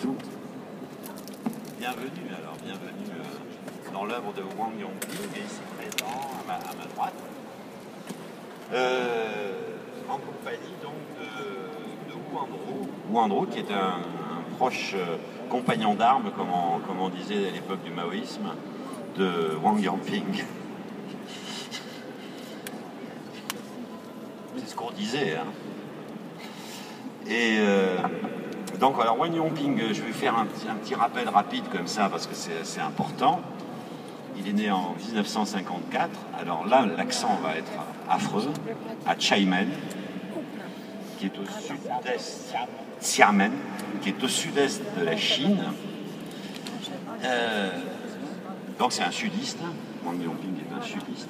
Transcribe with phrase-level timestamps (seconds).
[0.00, 0.14] Bienvenue
[2.38, 3.24] alors, bienvenue euh,
[3.92, 6.06] dans l'œuvre de Wang Yongping, ici présent
[6.46, 6.58] à ma,
[6.94, 7.14] droite,
[8.72, 9.52] euh,
[10.08, 11.26] en compagnie donc de,
[12.12, 12.16] de
[13.10, 13.98] Wu Andro qui est un,
[14.56, 15.16] proche euh,
[15.50, 16.52] compagnon d'armes, comme
[17.00, 18.54] on, disait à l'époque du maoïsme,
[19.16, 20.44] de Wang Yongping.
[24.58, 25.34] C'est ce qu'on disait.
[25.34, 25.48] Hein.
[27.28, 27.58] Et
[28.78, 32.34] donc, alors, Wang Yongping, je vais faire un, petit- rappel rapide comme ça parce que
[32.34, 33.40] c'est important.
[34.36, 36.10] Il est né en 1954.
[36.40, 37.72] Alors là, l'accent va être
[38.08, 38.50] affreux,
[39.06, 39.66] à Xiamen,
[41.18, 42.54] qui est au sud-est,
[44.00, 45.58] qui est au sud-est de la Chine.
[47.24, 47.70] Euh,
[48.78, 49.58] donc c'est un sudiste.
[50.04, 51.28] Wang Yongping est un sudiste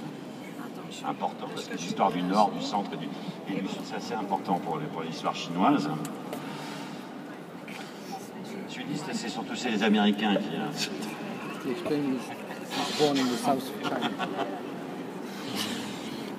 [1.07, 3.07] important parce que l'histoire du nord, du centre et du,
[3.51, 5.89] et du sud, c'est assez important pour l'histoire chinoise.
[9.13, 10.57] C'est surtout les Américains qui.
[10.57, 10.71] hein.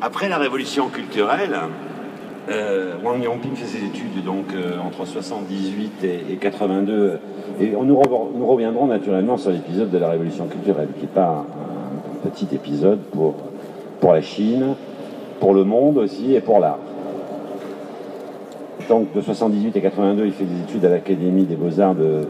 [0.02, 1.56] Après la révolution culturelle,
[2.50, 7.20] euh, Wang Yongping fait ses études donc euh, entre 78 et, et 82.
[7.60, 8.02] Et on nous,
[8.36, 12.48] nous reviendrons naturellement sur l'épisode de la révolution culturelle, qui n'est pas un, un petit
[12.56, 13.36] épisode pour,
[14.00, 14.76] pour la Chine,
[15.40, 16.80] pour le monde aussi et pour l'art.
[18.88, 22.22] Donc de 78 et 82, il fait des études à l'Académie des Beaux-Arts de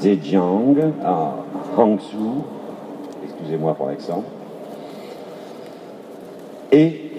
[0.00, 1.34] Zhejiang, à
[1.76, 2.44] Hangzhou.
[3.24, 4.22] Excusez-moi pour l'accent.
[6.72, 7.10] Et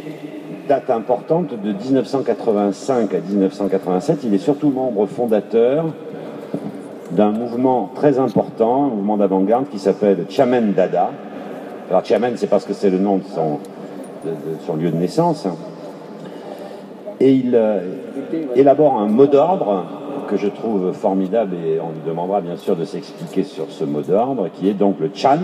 [0.67, 5.85] date importante de 1985 à 1987, il est surtout membre fondateur
[7.11, 11.09] d'un mouvement très important, un mouvement d'avant-garde qui s'appelle Chamen Dada.
[11.89, 15.47] Alors Chamen, c'est parce que c'est le nom de son, lieu de naissance.
[17.19, 17.79] Et il euh,
[18.55, 19.98] élabore un mot d'ordre
[20.29, 24.01] que je trouve formidable et on lui demandera bien sûr de s'expliquer sur ce mot
[24.01, 25.39] d'ordre qui est donc le Chan,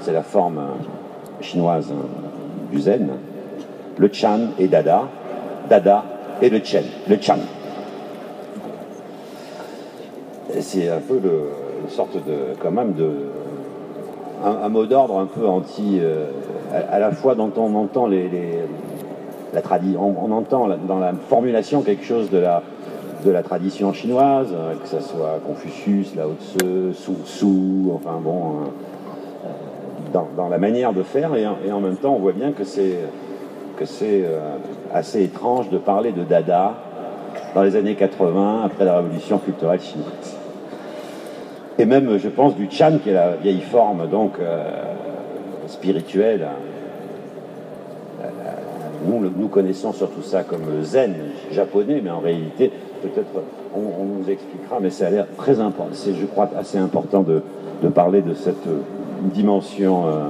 [0.00, 0.60] c'est la forme
[1.40, 1.90] chinoise
[2.70, 3.08] du zen,
[3.96, 5.04] le Chan et Dada,
[5.68, 6.04] Dada
[6.42, 7.38] et le Chen, le Chan.
[10.60, 13.10] C'est un peu une sorte de, quand même de,
[14.44, 16.26] un, mot d'ordre un peu anti, euh,
[16.90, 18.28] à, la fois dont on entend les,
[19.54, 22.62] la tradition, on, entend dans la formulation quelque chose de la,
[23.24, 28.56] de la tradition chinoise, euh, que ce soit Confucius, Lao Tse, Sun Tzu, enfin bon,
[30.14, 32.98] euh, dans, la manière de faire, et en, même temps on voit bien que c'est
[33.76, 34.56] que c'est euh,
[34.92, 36.74] assez étrange de parler de Dada
[37.54, 40.36] dans les années 80, après la révolution culturelle chinoise.
[41.78, 44.62] Et même, je pense, du Chan, qui est la vieille forme donc euh,
[45.66, 46.48] spirituelle.
[48.22, 48.28] Euh,
[49.06, 51.14] Nous, nous connaissons surtout ça comme le zen
[51.50, 52.70] japonais, mais en réalité,
[53.02, 53.28] peut-être
[53.74, 55.92] on, nous expliquera, mais ça a l'air très important.
[55.92, 57.42] C'est, je crois, assez important de,
[57.82, 58.80] de parler de cette euh,
[59.34, 60.28] dimension euh,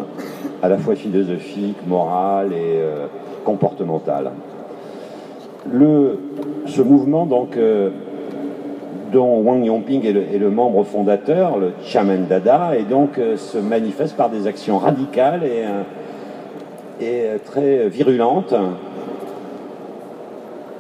[0.62, 3.06] à la fois philosophique, morale et euh,
[3.44, 4.31] comportementale.
[5.71, 6.19] Le,
[6.66, 7.56] ce mouvement, donc,
[9.12, 14.28] dont Wang Yongping est le, membre fondateur, le Chaman Dada, et donc se manifeste par
[14.28, 18.54] des actions radicales et, et très virulentes.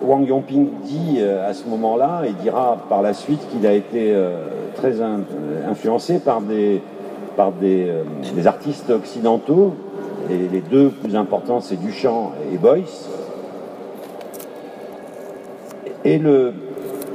[0.04, 4.12] Wang Yongping dit euh, à ce moment-là, et dira par la suite qu'il a été
[4.12, 5.18] euh, très euh,
[5.68, 6.80] influencé par des,
[8.44, 9.74] artistes occidentaux,
[10.30, 13.08] et les deux plus importants c'est Duchamp et Beuys.
[16.04, 16.52] Et le,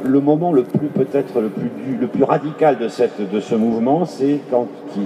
[0.06, 4.40] moment le plus peut-être le plus, le plus radical de, cette, de ce mouvement, c'est
[4.50, 5.04] quand il,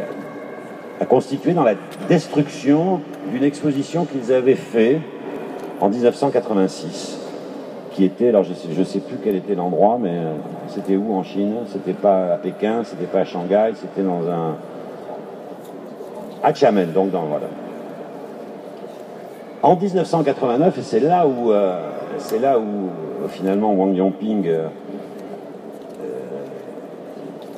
[0.00, 1.74] a, a constitué dans la
[2.08, 3.00] destruction
[3.32, 5.00] d'une exposition qu'ils avaient fait
[5.80, 7.19] en 1986,
[7.92, 10.32] qui était, alors je sais, sais plus quel était l'endroit, mais euh,
[10.68, 11.54] c'était où en Chine?
[11.66, 14.56] C'était pas à Pékin, c'était pas à Shanghai, c'était dans un
[16.42, 17.46] à Xiamen, donc dans voilà.
[19.62, 21.80] En 1989, et c'est là où, euh,
[22.18, 24.48] c'est là où euh, finalement Wang Yongping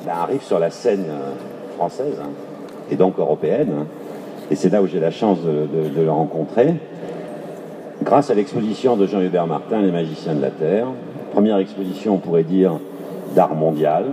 [0.05, 1.05] ben, arrive sur la scène
[1.77, 2.29] française hein,
[2.91, 3.71] et donc européenne.
[3.79, 3.85] hein.
[4.51, 6.73] et c'est là où j'ai la chance de le rencontrer.
[8.03, 10.87] Grâce à l'exposition de Jean-Hubert Martin, Les Magiciens de la Terre,
[11.31, 12.73] première exposition, on pourrait dire,
[13.33, 14.07] d'art mondial,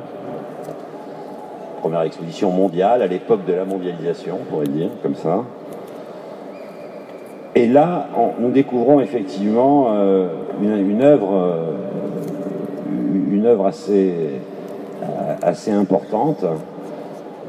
[1.80, 5.42] première exposition mondiale à l'époque de la mondialisation, on pourrait dire, comme ça.
[7.56, 8.06] Et là,
[8.38, 10.28] nous découvrons effectivement euh,
[10.62, 11.72] une, une œuvre, euh,
[13.32, 14.22] une œuvre assez,
[15.72, 16.44] importante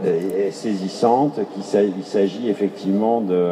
[0.03, 1.39] et, saisissante.
[1.55, 3.45] Il s'agit effectivement de,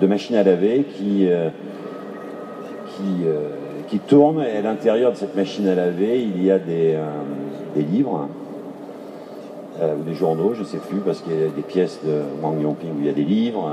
[0.00, 1.48] de machines à laver qui, euh,
[2.96, 3.50] qui, euh,
[3.88, 4.42] qui tournent.
[4.42, 8.28] Et à l'intérieur de cette machine à laver, il y a des, euh, livres
[9.80, 12.22] euh, ou des journaux, je ne sais plus, parce qu'il y a des pièces de
[12.42, 13.70] Wang Yongping où il y a des livres,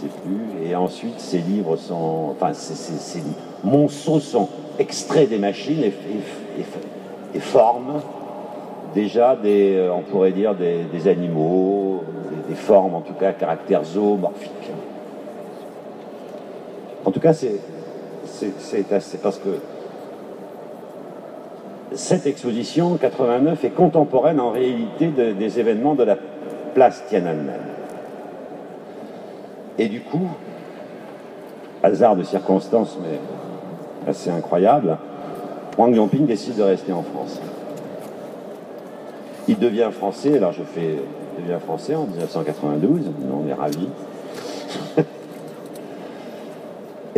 [0.00, 0.68] je ne sais plus.
[0.68, 3.22] Et ensuite, ces livres sont, enfin, ces,
[3.62, 4.48] monceaux sont
[4.78, 5.92] extraits des machines et,
[7.38, 8.00] forment
[8.94, 12.02] déjà des, on pourrait dire, des, animaux,
[12.48, 14.50] des, des, formes en tout cas à caractère zoomorphique.
[17.04, 17.60] En tout cas, c'est
[19.22, 19.58] parce que
[21.94, 26.16] cette exposition 89 est contemporaine en réalité des événements de la
[26.74, 27.52] place Tiananmen.
[29.78, 30.28] Et du coup,
[31.82, 33.18] hasard de circonstances, mais
[34.10, 34.98] assez incroyable,
[35.78, 37.40] Wang Yongping décide de rester en France.
[39.48, 40.96] Il devient français, alors je fais,
[41.38, 43.02] devient français en 1992,
[43.32, 43.88] on est ravis.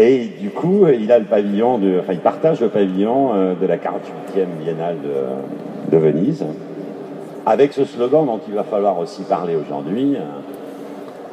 [0.00, 3.66] Et du coup, il a le pavillon, de, enfin, il partage le pavillon euh, de
[3.66, 4.96] la 48e biennale
[5.90, 6.44] de, Venise,
[7.44, 10.20] avec ce slogan dont il va falloir aussi parler aujourd'hui euh,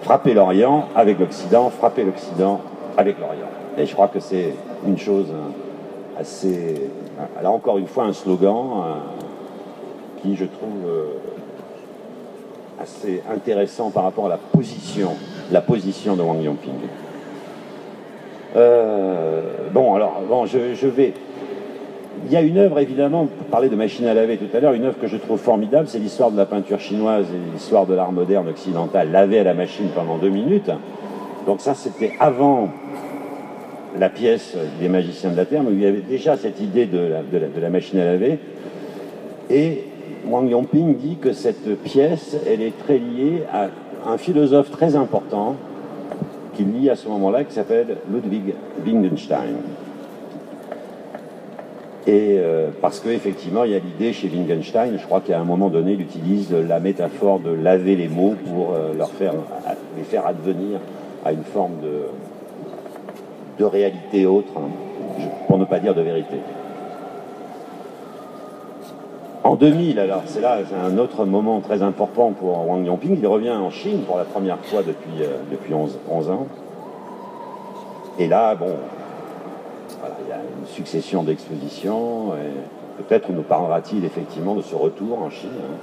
[0.01, 2.59] frapper l'Orient avec l'Occident, frapper l'Occident
[2.97, 3.51] avec l'Orient.
[3.77, 4.55] Et je crois que c'est
[4.87, 6.89] une chose euh, assez.
[7.43, 8.65] Là encore une fois, un slogan
[10.21, 10.83] qui, je trouve,
[12.81, 15.11] assez intéressant par rapport à la position,
[15.51, 16.73] la position de Wang Yongping.
[18.55, 19.41] Euh,
[19.73, 21.13] bon, alors, bon, je, vais.
[22.25, 24.73] Il y a une œuvre, évidemment, pour parler de machine à laver tout à l'heure,
[24.73, 27.93] une œuvre que je trouve formidable, c'est l'histoire de la peinture chinoise et l'histoire de
[27.93, 30.71] l'art moderne occidental, lavé à la machine pendant deux minutes.
[31.45, 32.69] Donc ça, c'était avant
[33.99, 36.99] la pièce des magiciens de la Terre, mais il y avait déjà cette idée de
[36.99, 38.39] la, de la machine à laver.
[39.49, 39.83] Et
[40.27, 43.67] Wang Yongping dit que cette pièce, elle est très liée à
[44.07, 45.55] un philosophe très important,
[46.55, 48.53] qu'il lit à ce moment-là, qui s'appelle Ludwig
[48.85, 49.55] Wittgenstein.
[52.07, 55.69] Et euh, parce qu'effectivement, il y a l'idée chez Wittgenstein, je crois qu'à un moment
[55.69, 59.33] donné, il utilise la métaphore de laver les mots pour euh, leur faire,
[59.97, 60.79] les faire advenir
[61.25, 64.69] à une forme de, réalité autre, hein,
[65.47, 66.35] pour ne pas dire de vérité.
[69.45, 73.51] En 2000, alors c'est là un autre moment très important pour Wang Yongping, il revient
[73.51, 76.47] en Chine pour la première fois depuis, euh, depuis 11, ans.
[78.17, 78.73] Et là, bon,
[79.91, 82.31] il y a une succession d'expositions,
[82.97, 85.51] peut-être nous parlera-t-il effectivement de ce retour en Chine.
[85.61, 85.75] Hein.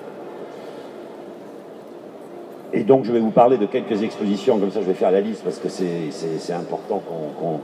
[2.73, 5.20] Et donc je vais vous parler de quelques expositions, comme ça je vais faire la
[5.20, 7.00] liste parce que c'est important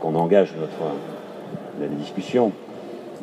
[0.00, 2.52] qu'on engage notre discussion.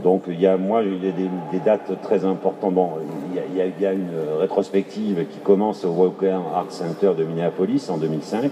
[0.03, 2.73] Donc il y a, moi, des, dates très importantes.
[2.73, 2.89] Bon,
[3.33, 4.09] il y, a, une
[4.39, 8.51] rétrospective qui commence au Walker Art Center de Minneapolis en 2005,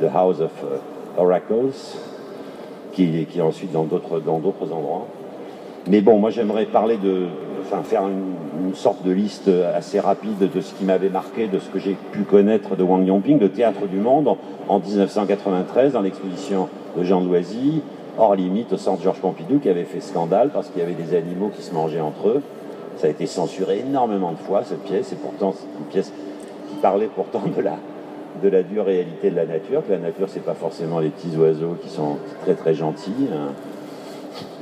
[0.00, 1.98] The House of uh, Oracles,
[2.92, 5.06] qui, qui est ensuite dans d'autres, dans d'autres endroits.
[5.88, 7.26] Mais bon, moi j'aimerais parler de,
[7.64, 8.32] enfin faire une,
[8.74, 12.22] sorte de liste assez rapide de ce qui m'avait marqué, de ce que j'ai pu
[12.22, 14.34] connaître de Wang Yongping, le théâtre du monde
[14.66, 17.82] en, 1993 dans l'exposition de Jean Loisy,
[18.18, 21.16] hors limite au centre Georges Pompidou qui avait fait scandale parce qu'il y avait des
[21.16, 22.42] animaux qui se mangeaient entre eux.
[22.98, 26.12] Ça a été censuré énormément de fois cette pièce et pourtant c'est une pièce
[26.68, 27.76] qui parlait pourtant de la,
[28.42, 31.36] de la dure réalité de la nature, que la nature c'est pas forcément les petits
[31.36, 33.52] oiseaux qui sont très très gentils hein.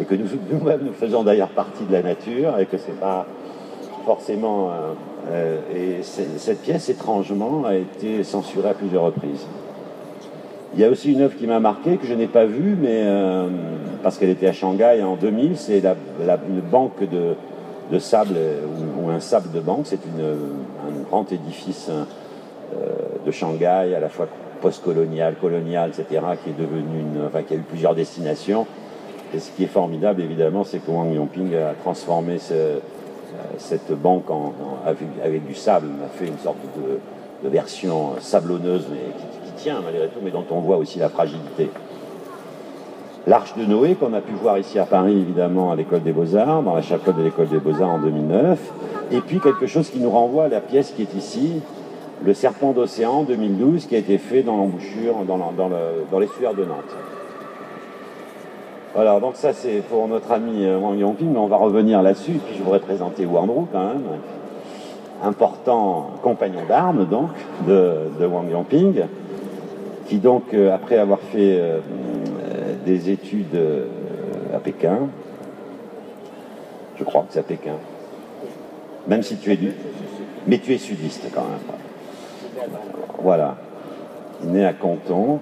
[0.01, 3.27] et que nous, nous-mêmes nous faisons d'ailleurs partie de la nature et que c'est pas
[4.07, 4.93] forcément euh,
[5.31, 9.47] euh, et cette pièce étrangement a été censurée à plusieurs reprises.
[10.75, 13.03] Il y a aussi une œuvre qui m'a marqué, que je n'ai pas vue, mais
[13.03, 13.49] euh,
[14.05, 15.97] parce qu'elle était à Shanghai en 2000, c'est la,
[16.49, 18.37] une banque de, sable,
[19.03, 19.83] ou, un sable de banque.
[19.85, 22.95] C'est un grand édifice euh,
[23.27, 24.29] de Shanghai, à la fois
[24.61, 28.65] post-colonial, colonial, etc., qui a eu plusieurs destinations.
[29.35, 32.39] Et ce qui est formidable, évidemment, c'est que Wang Yongping a transformé
[33.59, 34.25] cette banque
[34.87, 40.21] avec, du sable, a fait une sorte de, de version sablonneuse, mais qui, malgré tout,
[40.23, 41.71] mais dont on voit aussi la fragilité.
[43.27, 46.63] L'Arche de Noé, qu'on a pu voir ici à Paris, évidemment, à l'École des Beaux-Arts,
[46.63, 48.59] dans la chapelle de l'École des Beaux-Arts en 2009.
[49.13, 51.61] Et puis quelque chose qui nous renvoie à la pièce qui est ici,
[52.25, 55.71] le Serpent d'Océan 2012, qui a été fait dans l'embouchure, dans, dans,
[56.11, 56.97] dans l'estuaire de Nantes.
[58.95, 62.41] Voilà, donc ça c'est pour notre ami euh, Wang Yongping, mais on va revenir là-dessus.
[62.45, 64.03] Puis je voudrais présenter Wang quand même,
[65.23, 67.31] important compagnon d'armes donc
[67.69, 69.03] de, de Wang Yongping
[70.11, 73.57] qui donc, euh, après avoir fait euh, euh, des études
[74.53, 75.09] à Pékin,
[76.99, 77.77] je crois que c'est à Pékin,
[79.07, 79.73] même si tu es du...
[80.49, 82.69] Mais tu es sudiste quand même.
[83.23, 83.57] Voilà.
[84.43, 85.39] Il est né à Canton,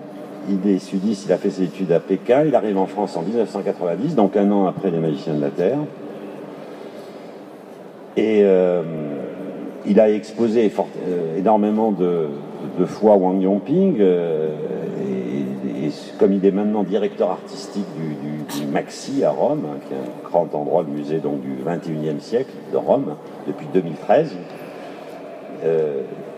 [0.51, 3.23] il est sudiste, il a fait ses études à Pékin, il arrive en France en
[3.23, 5.79] 1990, donc un an après les Magiciens de la Terre.
[8.19, 8.45] Et
[9.87, 10.71] il a exposé
[11.39, 12.29] énormément de,
[12.85, 19.79] fois Wang Yongping, et, comme il est maintenant directeur artistique du, Maxi à Rome, hein,
[19.87, 23.15] qui est un grand endroit, le musée du 21e siècle de Rome,
[23.47, 24.37] depuis 2013,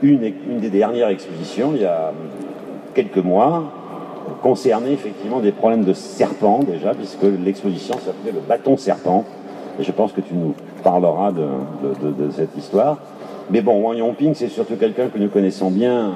[0.02, 2.12] une, une, des dernières expositions, il y a
[2.94, 3.64] quelques mois,
[4.42, 9.24] concernait effectivement des problèmes de serpent déjà, puisque l'exposition s'appelait le bâton serpent.
[9.78, 12.98] Et je pense que tu nous parleras de, cette histoire.
[13.50, 16.12] Mais bon, Wang Yongping, c'est surtout quelqu'un que nous connaissons bien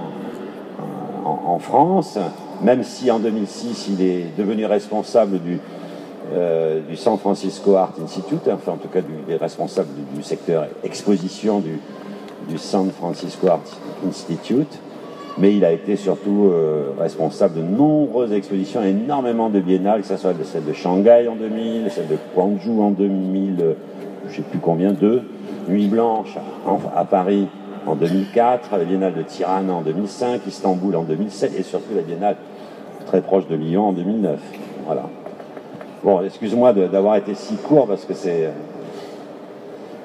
[1.25, 2.19] en, France,
[2.63, 5.59] même si en 2006, il est devenu responsable du,
[6.33, 11.61] euh, San Francisco Art Institute, enfin en tout cas du, est responsable du, secteur exposition
[11.61, 11.81] du,
[12.49, 13.61] du San Francisco Art
[14.07, 14.79] Institute.
[15.37, 20.17] Mais il a été surtout euh, responsable de nombreuses expositions, énormément de biennales, que ce
[20.17, 23.73] soit celle de Shanghai en 2000, celle de Guangzhou en 2000, euh,
[24.27, 25.23] je ne sais plus combien, deux,
[25.69, 26.37] Nuit Blanche
[26.95, 27.49] à, Paris
[27.87, 32.37] en 2004, la biennale de Tirana en 2005, Istanbul en 2007 et surtout la biennale
[33.07, 34.39] très proche de Lyon en 2009.
[34.87, 35.03] Voilà.
[36.03, 38.47] Bon, excuse-moi d'avoir été si court parce que c'est...
[38.47, 38.51] Euh,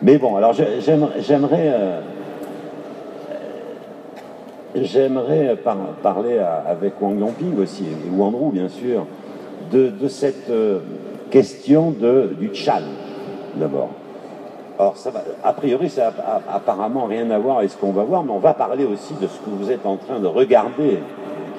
[0.02, 2.02] mais bon, alors j'aimerais...
[4.76, 5.58] J'aimerais
[6.04, 9.08] parler avec Wang Yongping aussi, et Wandrou bien sûr,
[9.72, 10.80] de, cette euh,
[11.32, 12.82] question de, du Chan,
[13.56, 13.90] d'abord.
[14.80, 18.04] Alors, ça va, a priori, ça n'a apparemment rien à voir avec ce qu'on va
[18.04, 21.00] voir, mais on va parler aussi de ce que vous êtes en train de regarder,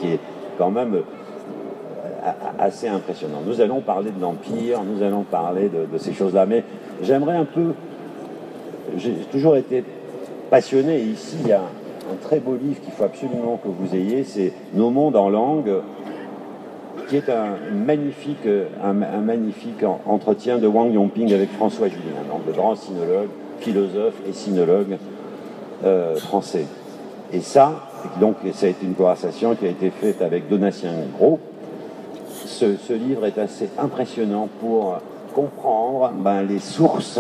[0.01, 0.19] qui est
[0.57, 3.43] quand même euh, assez impressionnant.
[3.47, 6.65] Nous allons parler de l'Empire, nous allons parler de, de ces choses-là, mais
[7.03, 7.75] j'aimerais un peu...
[8.97, 9.85] J'ai toujours été
[10.49, 14.25] passionné, ici, il y a un très beau livre qu'il faut absolument que vous ayez,
[14.25, 15.71] c'est Nos mondes en langue,
[17.09, 18.47] qui est un magnifique,
[18.83, 23.29] un, magnifique entretien de Wang Yongping avec François Julien, donc le grand sinologue,
[23.61, 24.99] philosophe et sinologue
[25.85, 26.67] euh, français.
[27.33, 27.89] Et ça,
[28.21, 31.39] donc ça a été une conversation qui a été faite avec Donatien Gros.
[32.29, 34.99] Ce, livre est assez impressionnant pour
[35.35, 37.19] comprendre ben, les sources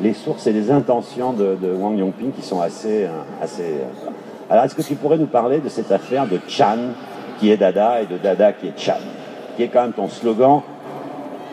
[0.00, 3.06] les sources et les intentions de, Wang Yongping qui sont assez,
[3.40, 3.74] assez.
[4.50, 6.78] Alors, est-ce que tu pourrais nous parler de cette affaire de Chan
[7.41, 8.93] qui est Dada et de Dada qui est Chan,
[9.55, 10.61] qui est quand même ton slogan,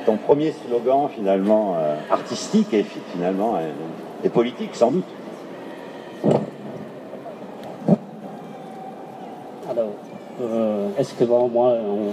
[0.06, 3.70] ton premier slogan finalement euh, artistique et finalement euh,
[4.24, 5.04] et politique sans doute.
[9.70, 9.90] Alors,
[10.42, 12.12] euh, est-ce que moi on,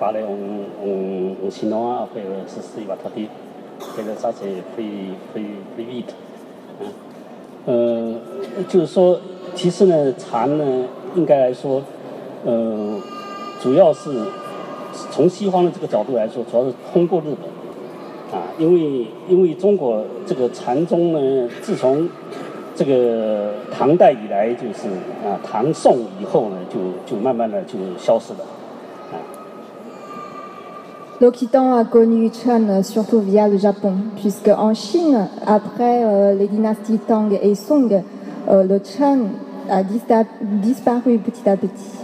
[0.00, 3.28] parlait en, en, chinois après ceci va traduire
[3.96, 4.44] 这个沙子
[4.76, 4.84] 会
[5.32, 5.42] 会
[5.76, 6.06] 会 eat，
[7.66, 8.14] 呃，
[8.68, 9.18] 就是说，
[9.54, 10.64] 其实呢，禅呢，
[11.16, 11.82] 应该来说，
[12.45, 12.95] 呃，
[13.61, 14.11] 主要是
[15.11, 22.07] 从西方的这个角度来说，主要是通过日本，啊，因为因为中国这个禅宗呢，自从
[22.75, 24.87] 这个唐代以来，就是
[25.25, 28.39] 啊，唐宋以后呢，就就慢慢的就消失了。
[31.21, 37.29] L'Occitan a connu Chan surtout via le Japon, puisque en Chine, après euh, les dynasties Tang
[37.33, 37.91] et Song,
[38.47, 39.27] euh, le Chan
[39.69, 41.98] a disparu petit à petit.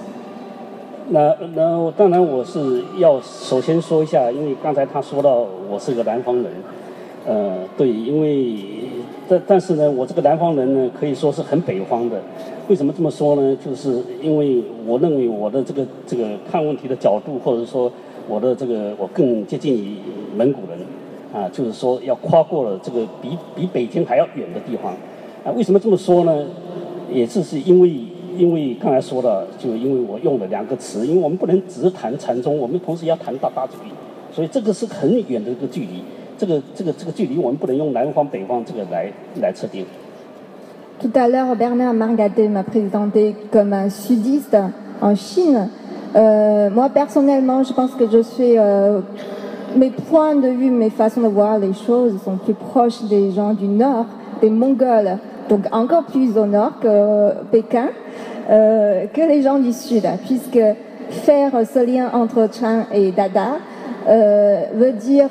[1.09, 6.45] 那那当然我是要首先说一下，因为刚才他说到我是个南方人，
[7.25, 8.55] 呃，对，因为
[9.27, 12.21] 但但是呢，我这个南方人呢，可以说是很北方的。
[12.67, 13.57] 为什么这么说呢？
[13.63, 17.91] 就是因为我认为我的这个这个看问题的角度，或者说。
[18.27, 19.97] 我的这个我更接近于
[20.35, 20.79] 蒙古人，
[21.31, 24.93] 啊，就是说要跨过了这个比比北京还要远的地方，
[25.43, 26.43] 啊，为什么这么说呢？
[27.13, 27.87] 也正是因为
[28.37, 33.91] 因为刚才说的，就因为我用了两个词，因为我们不能只谈禅宗，我们同时要谈大大距离，
[34.33, 36.03] 所以这个是很远的一个距离，
[36.37, 39.11] 这个这个这个距离我们不能用南方北方这个来
[39.41, 39.85] 来测定。
[41.01, 44.55] Tout à l'heure, Bernard Margadet m'a présenté comme un sudiste
[45.01, 45.69] en Chine.
[46.15, 48.57] Euh, moi, personnellement, je pense que je suis.
[48.57, 49.01] Euh,
[49.75, 53.53] mes points de vue, mes façons de voir les choses sont plus proches des gens
[53.53, 54.05] du Nord,
[54.41, 55.17] des Mongols,
[55.48, 57.88] donc encore plus au nord que Pékin,
[58.50, 60.60] euh, que les gens du Sud, puisque
[61.10, 63.58] faire ce lien entre Chan et Dada
[64.74, 65.30] veut dire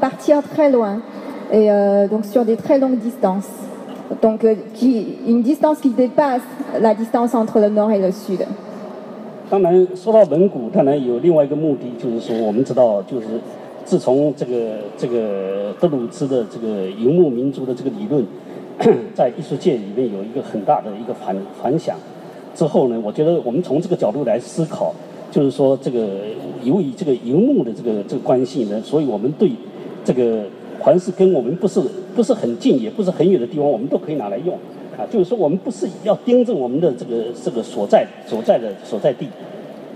[0.00, 1.00] partir très loin,
[1.52, 1.68] et
[2.10, 3.48] donc sur des très longues distances.
[4.22, 6.40] Donc, qui, une distance qui dépasse
[6.80, 8.40] la distance entre le nord et le sud.
[9.50, 13.26] 当然，说到蒙古，当然有另外一个目的，就是说，我们知道，就是
[13.84, 14.54] 自从这个
[14.96, 18.26] 这个德鲁兹的这个游牧民族的这个理论，
[19.15, 21.97] 在艺术界里面有一个很大的一个反反响
[22.55, 24.93] 之后呢，我觉得我们从这个角度来思考，
[25.31, 26.07] 就是说，这个
[26.63, 29.49] 由于这个荧幕的这个这个关系呢，所以我们对
[30.03, 30.43] 这个
[30.83, 31.81] 凡是跟我们不是
[32.15, 34.57] 不是很近也不是很远的地方，我们都可以拿来用。
[34.95, 39.25] 啊，就是说我们不是要盯着我们的这个这个所在所在的所在地，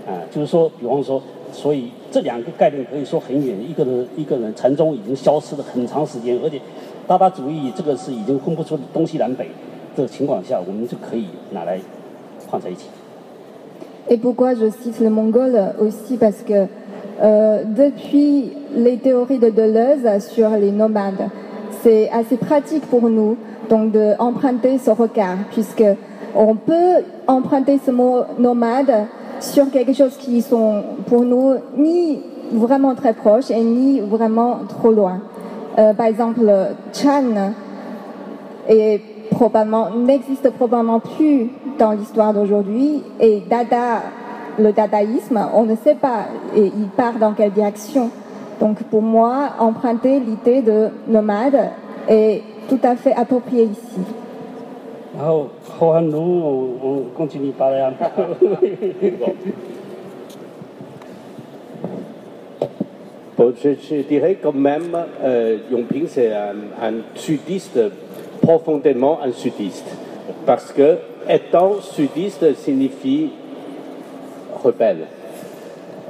[0.04, 6.60] 啊，就是说，比方说，所以这两个概念可以说很远，一个人一个人禅宗已经消失了很长时间，而且
[7.07, 9.49] 达达主义这个是已经分不出东西南北
[9.95, 11.79] 的情况下，我们就可以拿来
[12.49, 12.87] 放在一起。
[14.09, 16.67] Et pourquoi je cite le mongol aussi Parce que
[17.21, 21.29] euh, depuis les théories de Deleuze sur les nomades,
[21.81, 23.37] c'est assez pratique pour nous
[23.69, 25.85] donc d'emprunter ce regard, puisque
[26.35, 29.07] on peut emprunter ce mot nomade
[29.39, 32.19] sur quelque chose qui sont pour nous ni
[32.51, 35.21] vraiment très proches et ni vraiment trop loin.
[35.78, 37.52] Euh, par exemple, euh, Chan
[38.68, 44.02] est probablement, n'existe probablement plus dans l'histoire d'aujourd'hui et Dada,
[44.58, 48.10] le dadaïsme, on ne sait pas et il part dans quelle direction.
[48.60, 51.70] Donc pour moi, emprunter l'idée de nomade
[52.08, 54.00] est tout à fait approprié ici.
[55.16, 55.46] Ah, oh,
[55.80, 58.46] oh non, on, on continue de parler un peu.
[63.38, 67.78] Je, dirais quand même, euh, Yongping, c'est un, sudiste,
[68.40, 69.86] profondément un sudiste.
[70.44, 70.96] Parce que
[71.28, 73.30] étant sudiste signifie
[74.62, 75.06] rebelle.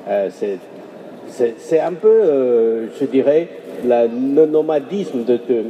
[0.09, 3.49] Euh, c'est- un peu, euh, je dirais,
[3.85, 5.65] le nomadisme de- de-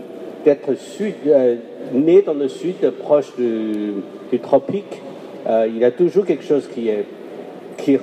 [0.45, 1.57] d'être sud, euh,
[1.93, 3.95] né dans le sud, proche du,
[4.39, 5.03] tropique.
[5.67, 7.05] Il y a toujours quelque chose qui est
[7.79, 7.97] qui,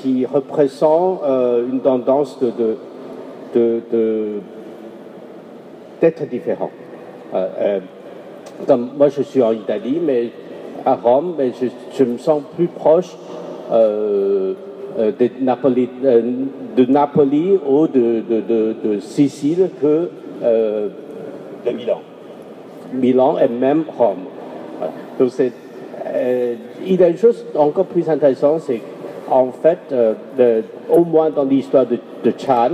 [0.00, 2.76] qui représente euh, une tendance de,
[6.00, 6.70] d'être différent.
[7.34, 7.80] Euh, euh,
[8.66, 10.30] comme moi, je suis en Italie, mais
[10.84, 11.52] à Rome, mais
[11.98, 13.16] je, me sens plus proche
[13.70, 14.54] de,
[15.40, 20.10] Napoli, de Napoli ou de, Sicile que
[20.42, 22.00] De Milan.
[22.92, 24.26] Milan et même Rome.
[25.18, 25.52] Donc c'est,
[26.86, 28.80] il y a une chose encore plus intéressante, c'est
[29.30, 31.98] en fait, euh, au moins dans l'histoire de,
[32.38, 32.70] Chan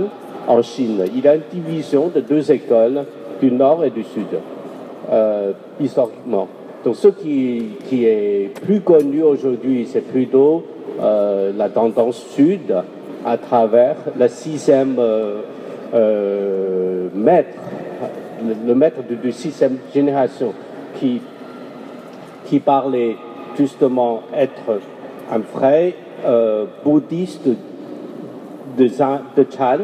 [0.47, 3.05] en Chine, il y a une division de deux écoles,
[3.41, 4.27] du nord et du sud,
[5.11, 6.47] euh, historiquement.
[6.83, 10.63] Donc ce qui, est plus connu aujourd'hui, c'est plutôt
[10.99, 12.75] euh, la tendance sud
[13.25, 14.95] à travers le sixième
[17.13, 17.59] maître,
[18.65, 20.53] le, maître de, sixième génération
[20.99, 21.21] qui,
[22.45, 23.15] qui parlait
[23.55, 24.79] justement être
[25.31, 25.93] un frère
[26.25, 27.47] euh, bouddhiste
[28.77, 29.77] de, Chan.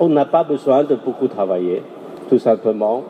[0.00, 1.82] On n'a pas besoin de beaucoup travailler,
[2.28, 3.04] tout simplement.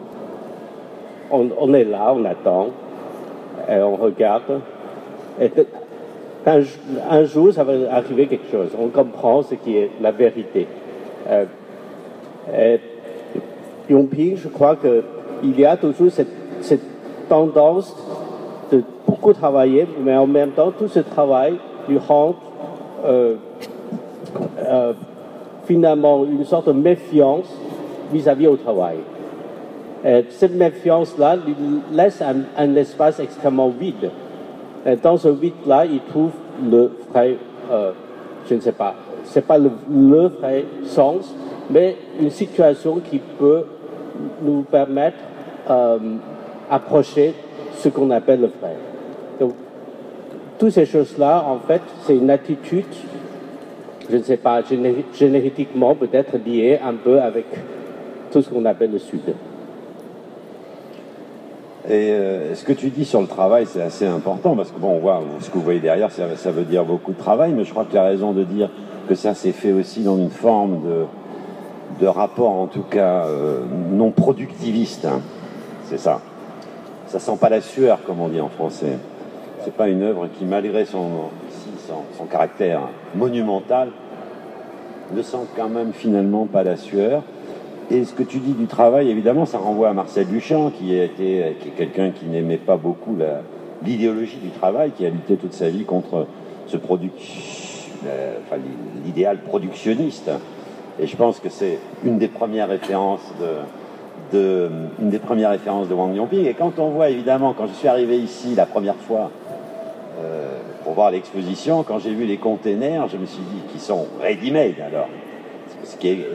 [1.30, 2.68] On, est là, on attend,
[3.68, 4.60] on regarde.
[5.38, 5.50] Et
[6.46, 8.70] un, jour, ça va arriver quelque chose.
[8.80, 10.66] On comprend ce qui est la vérité.
[11.28, 11.44] Euh,
[12.56, 12.80] et
[13.90, 16.80] Yongping, je crois qu'il y a toujours cette
[17.28, 17.94] tendance
[18.72, 22.34] de beaucoup travailler, mais en même temps, tout ce travail lui rend
[23.04, 23.36] euh,
[24.58, 24.92] euh,
[25.64, 27.46] finalement une sorte de méfiance
[28.12, 28.96] vis-à-vis au travail.
[30.04, 31.54] Et cette méfiance-là lui
[31.92, 34.10] laisse un, espace extrêmement vide.
[35.02, 36.30] Dans ce vide-là, il trouve
[36.62, 37.36] le vrai,
[37.70, 37.92] euh,
[38.48, 41.34] je ne sais pas, c'est pas le, le vrai sens,
[41.70, 43.64] mais une situation qui peut
[44.42, 45.18] nous permettre
[45.68, 45.98] euh,
[46.70, 47.34] approcher
[47.76, 48.74] ce qu'on appelle le vrai.
[50.58, 52.84] Toutes ces choses-là, en fait, c'est une attitude,
[54.10, 57.46] je ne sais pas, géné- génétiquement peut-être liée un peu avec
[58.32, 59.20] tout ce qu'on appelle le Sud.
[61.88, 64.96] Et euh, ce que tu dis sur le travail, c'est assez important parce que bon,
[64.96, 67.64] on voit ce que vous voyez derrière, ça, ça veut dire beaucoup de travail, mais
[67.64, 68.68] je crois que tu as raison de dire
[69.08, 73.60] que ça s'est fait aussi dans une forme de, de rapport, en tout cas euh,
[73.92, 75.06] non productiviste.
[75.06, 75.20] hein.
[75.84, 76.20] C'est ça.
[77.06, 78.98] Ça sent pas la sueur, comme on dit en français.
[79.68, 81.28] C'est pas une œuvre qui, malgré son,
[82.16, 83.90] son, caractère monumental,
[85.14, 87.22] ne sent quand même finalement pas la sueur.
[87.90, 91.04] Et ce que tu dis du travail, évidemment, ça renvoie à Marcel Duchamp, qui, a
[91.04, 93.14] été, est quelqu'un qui n'aimait pas beaucoup
[93.84, 96.26] l'idéologie du travail, qui a lutté toute sa vie contre
[96.66, 97.10] ce produit,
[98.00, 98.56] enfin,
[99.04, 100.30] l'idéal productionniste.
[100.98, 105.88] Et je pense que c'est une des premières références de, de- une des premières références
[105.88, 106.46] de Wang Yongping.
[106.46, 109.30] Et quand on voit, évidemment, quand je suis arrivé ici la première fois
[110.18, 114.06] euh, pour voir l'exposition, quand j'ai vu les containers, je me suis dit qu'ils sont
[114.20, 115.08] ready-made alors
[115.84, 116.26] ce qui est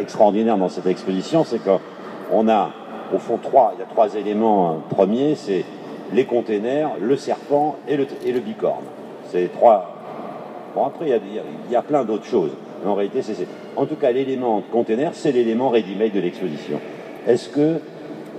[0.00, 2.70] extraordinaire dans cette exposition, c'est qu'on a
[3.14, 4.76] au fond trois, il y a trois éléments hein.
[4.90, 5.64] premiers, c'est
[6.12, 8.84] les containers, le serpent et le, et le bicorne.
[9.30, 9.94] C'est trois.
[10.74, 11.18] Bon après il y a,
[11.68, 12.50] il y a- plein d'autres choses.
[12.86, 13.46] En réalité, c'est-
[13.76, 16.80] en tout cas l'élément container, c'est l'élément ready-made de l'exposition.
[17.26, 17.80] Est-ce que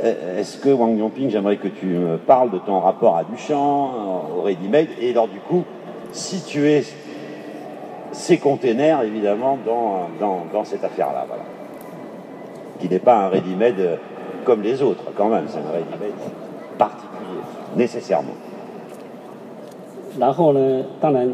[0.02, 3.90] est-ce que Wang Yongping, j'aimerais que tu me parles de ton rapport à Duchamp,
[4.37, 5.64] au ready-made, et alors du coup,
[6.12, 6.85] situer
[8.12, 11.42] ces containers, évidemment, dans, dans, dans cette affaire-là, voilà.
[12.80, 13.98] Qui n'est pas un ready-made
[14.44, 16.12] comme les autres, quand même, c'est un ready-made
[16.76, 17.40] particulier,
[17.76, 18.35] nécessairement.
[20.18, 21.28] 然后呢，当然，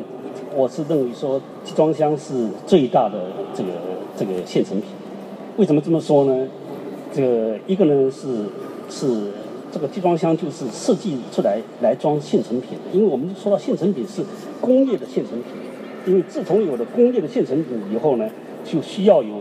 [0.57, 3.19] 我是认为说集装箱是最大的
[3.55, 3.71] 这个
[4.17, 4.89] 这个现成品。
[5.59, 6.47] 为什么这么说呢？
[7.16, 8.28] 这个一个呢是
[8.90, 9.32] 是
[9.72, 14.22] 这个集装箱就是设计出来来装现成品，因为我们说到现成品是
[14.60, 15.54] 工业的现成品，
[16.06, 18.28] 因为自从有了工业的现成品以后呢，
[18.66, 19.36] 就需要有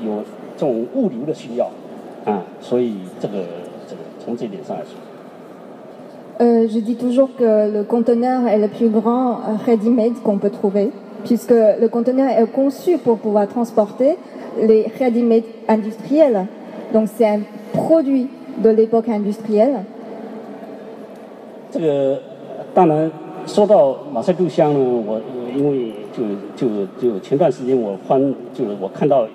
[0.00, 0.22] 有
[0.56, 1.68] 这种物流的需要
[2.24, 3.34] 啊，所以这个
[3.88, 4.92] 这个从这点上来说。
[6.40, 10.92] Euh, je dis toujours que le conteneur est le plus grand ready-made qu'on peut trouver,
[11.24, 14.16] puisque le conteneur est conçu pour pouvoir transporter
[14.56, 16.46] les ready-made industriels.
[16.92, 18.28] Donc c'est un produit
[18.62, 19.84] de l'époque industrielle.
[21.70, 22.20] 这个
[22.74, 23.10] 当然
[23.46, 25.20] 说到马赛杜香呢，我
[25.54, 26.24] 因为就
[26.56, 29.26] 就就前段时间我翻就是我看到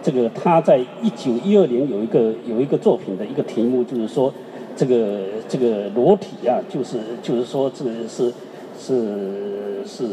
[0.00, 4.32] 这个他在一九一二年有一个有一个作品的一个题目，就是说
[4.76, 8.32] 这个这个裸体啊，就是就是说这个是
[8.78, 10.06] 是是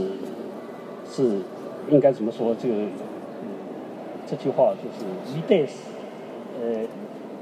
[1.12, 1.24] 是
[1.92, 2.56] 应该怎么说？
[2.62, 2.74] 这个
[4.28, 5.06] 这句话就是
[5.48, 5.70] vides，
[6.60, 6.66] 呃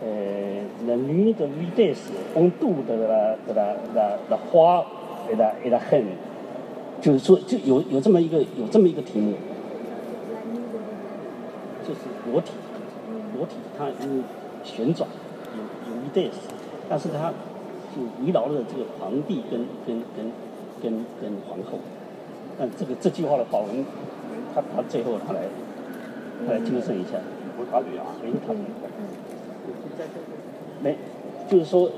[0.03, 0.07] 呃
[0.87, 1.97] ，la nuit de vides
[2.35, 4.85] on d de la de la la la 花
[5.29, 6.03] et la et la hen，
[7.01, 9.33] 就是说就有有这么一个有这么一个题目，
[11.83, 12.01] 就是
[12.31, 12.51] 裸体，
[13.35, 14.23] 裸体它因为
[14.63, 15.09] 旋转
[15.55, 16.37] 有有 vides，
[16.87, 17.33] 但是它
[17.95, 20.31] 就围绕着这个皇帝跟跟跟
[20.79, 21.79] 跟跟皇后，
[22.59, 23.83] 但这个这句话的法文，
[24.53, 25.41] 他他最后他来
[26.45, 27.17] 他来纠正一下。
[27.57, 27.63] 没
[28.45, 28.61] 他们
[30.83, 30.95] 没，
[31.49, 31.89] 就是说，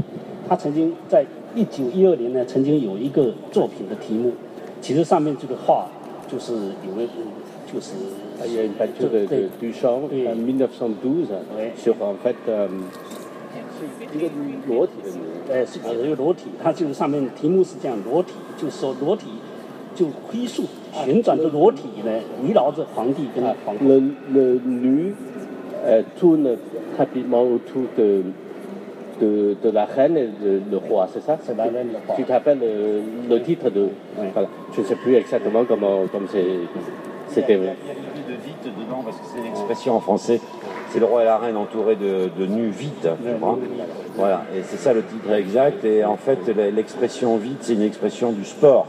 [0.48, 4.32] 他曾经在一九一二年呢，曾经有一个作品的题目，
[4.82, 5.88] 其实上面这个画
[6.28, 6.54] 就是
[6.88, 7.06] 有个
[7.72, 7.94] 就是。
[8.42, 10.26] Il y a une peinture de, de Duchamp Oui.
[10.26, 11.72] en 1912 Oui.
[11.76, 12.70] sur en fait euh,
[14.16, 14.30] 一个
[14.66, 15.18] 裸体的女
[15.50, 15.60] 人。
[15.60, 19.26] 呃，是有一个裸体，它就是上面题目是这样，裸体就是说裸体
[19.94, 20.64] 就飞速
[20.94, 22.12] 旋转的裸体呢，
[22.42, 23.86] 围绕着皇帝跟皇帝。
[23.86, 24.00] Le,
[24.32, 25.14] le nu
[25.86, 26.58] euh, tourne
[26.98, 28.24] rapidement autour de,
[29.22, 31.38] de, de la reine et de, le roi, c'est ça?
[31.44, 32.16] C'est la reine et le roi.
[32.16, 33.02] Tu t'appelles le,
[33.36, 33.88] le titre de...
[34.34, 34.48] Voilà.
[34.76, 36.46] Je ne sais plus exactement comment comme c'est-
[37.30, 37.54] c'était.
[37.54, 40.40] Il y a de vite dedans parce que c'est l'expression en français.
[40.90, 43.60] C'est le roi et la reine entourés de, de nus vite, je crois.
[44.16, 45.86] Voilà, et c'est ça le titre exact.
[45.86, 46.40] Et en fait,
[46.74, 48.88] l'expression vite, c'est une expression du sport.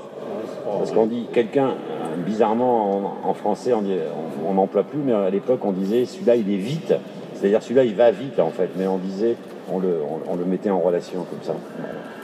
[0.79, 5.61] Parce qu'on dit quelqu'un, euh, bizarrement en, en français, on n'emploie plus, mais à l'époque
[5.64, 6.95] on disait celui-là il est vite.
[7.35, 9.37] C'est-à-dire celui-là il va vite en fait, mais on disait,
[9.70, 11.54] on le, on, on le mettait en relation comme ça.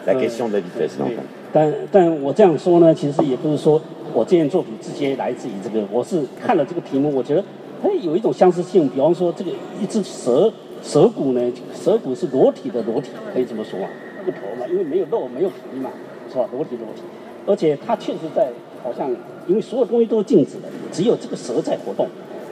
[0.07, 1.11] La Euh, question de la vitesse, non
[1.53, 3.81] 但但我这样说呢，其实也不是说
[4.15, 7.43] 我这件作品直接来自于这个，我是看了这个题目，我觉得
[7.83, 8.89] 哎有一种相似性。
[8.89, 11.41] 比方说这个一只蛇蛇骨呢，
[11.75, 13.89] 蛇骨是裸体的裸体，可以这么说嘛，
[14.25, 15.91] 不头嘛，因为没有肉没有皮嘛，
[16.31, 16.49] 是吧？
[16.53, 17.03] 裸体裸体，
[17.47, 18.51] 而且它确实在
[18.85, 19.11] 好像
[19.49, 22.07] 因为所有东西都是静止的，只有这个蛇在活动。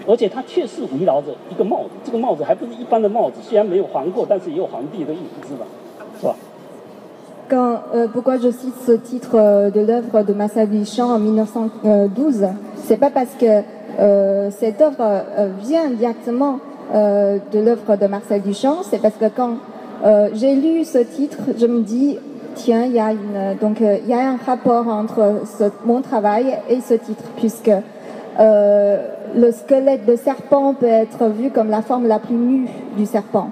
[0.08, 5.66] 而且它确实围绕着一个帽子，这个帽子还不是一般的帽子，虽然没有皇后，但是也有皇帝的影子吧，
[6.20, 6.36] 是吧？
[7.50, 12.48] Quand, euh, pourquoi je cite ce titre euh, de l'œuvre de Marcel Duchamp en 1912
[12.86, 13.64] C'est pas parce que
[14.00, 16.60] euh, cette œuvre euh, vient directement
[16.94, 19.58] euh, de l'œuvre de Marcel Duchamp, c'est parce que quand
[20.06, 22.20] euh, j'ai lu ce titre, je me dis
[22.54, 26.02] tiens, il y a une donc euh, il y a un rapport entre ce- mon
[26.02, 27.72] travail et ce titre puisque
[28.40, 32.68] euh, le squelette de serpent peut être vu comme la forme la plus nue
[32.98, 33.50] du serpent.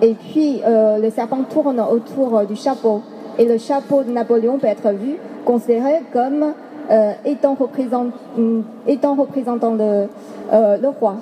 [0.00, 3.02] Et puis, euh, le serpent tourne autour euh, du chapeau.
[3.38, 6.52] Et le chapeau de Napoléon peut être vu, considéré comme
[6.90, 10.08] euh, étant, représent- hum, étant représentant le,
[10.52, 11.16] euh, le roi.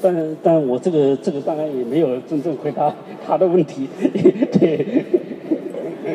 [0.00, 2.94] 但但我这个这个当然也没有真正回答
[3.26, 3.88] 他的问题，
[4.52, 5.04] 对。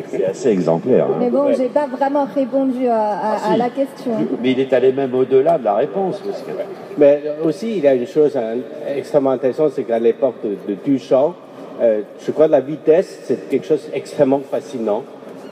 [0.09, 1.05] C'est assez exemplaire.
[1.05, 1.17] hein.
[1.19, 4.11] Mais bon, j'ai pas vraiment répondu à, à- à la question.
[4.41, 6.19] Mais il est allé même au-delà de la réponse.
[6.19, 6.51] Parce que...
[6.97, 8.55] Mais aussi, il y a une chose hein,
[8.95, 11.33] extrêmement intéressante, c'est qu'à l'époque de, de Duchamp,
[11.81, 15.03] euh, je crois que la vitesse, c'est quelque chose d'extrêmement fascinant.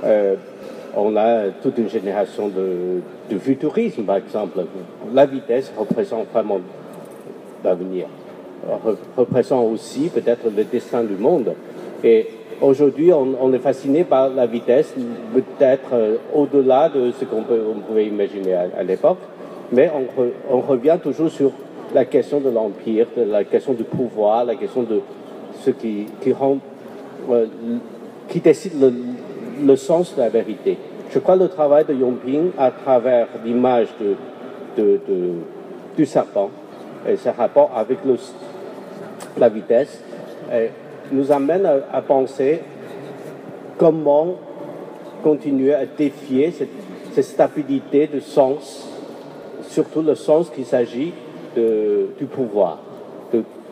[0.03, 0.35] Euh,
[0.95, 3.01] on a toute une génération de,
[3.33, 4.59] de futurisme, par exemple.
[5.13, 6.59] La vitesse représente vraiment
[7.63, 8.07] l'avenir,
[8.67, 11.53] Re- représente aussi peut-être le destin du monde.
[12.03, 12.27] Et
[12.61, 14.93] aujourd'hui, on, est fasciné par la vitesse,
[15.33, 19.19] peut-être euh, au-delà de ce qu'on pouvait imaginer à, l'époque,
[19.71, 21.51] mais on, re- on revient toujours sur
[21.93, 25.01] la question de l'empire, la question du pouvoir, la question de
[25.63, 26.57] ce qui, rend,
[27.29, 27.45] euh,
[28.27, 28.73] qui décide
[29.63, 30.77] le, sens de la vérité.
[31.11, 33.87] Je crois le travail de Yongping à travers l'image
[35.97, 36.49] du serpent
[37.07, 37.99] et ses rapports avec
[39.37, 40.01] la vitesse
[41.11, 42.59] nous amène à, penser
[43.77, 44.35] comment
[45.23, 46.69] continuer à défier cette,
[47.13, 48.87] cette stabilité de sens,
[49.63, 51.13] surtout le sens qu'il s'agit
[51.55, 52.79] du pouvoir,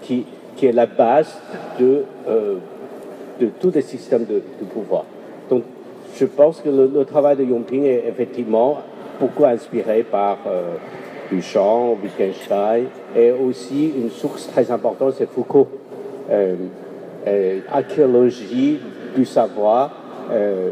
[0.02, 0.26] qui,
[0.64, 1.40] est la base
[1.80, 2.56] de, euh,
[3.60, 4.42] tous les systèmes de,
[4.74, 5.06] pouvoir.
[5.50, 5.64] Donc,
[6.16, 8.80] je pense que le, le, travail de Yongping est effectivement
[9.20, 10.76] beaucoup inspiré par euh,
[11.32, 15.68] Duchamp, Wittgenstein, et aussi une source très importante, c'est Foucault.
[16.30, 16.56] Euh,
[17.72, 18.80] archéologie
[19.16, 19.92] du savoir,
[20.32, 20.72] euh,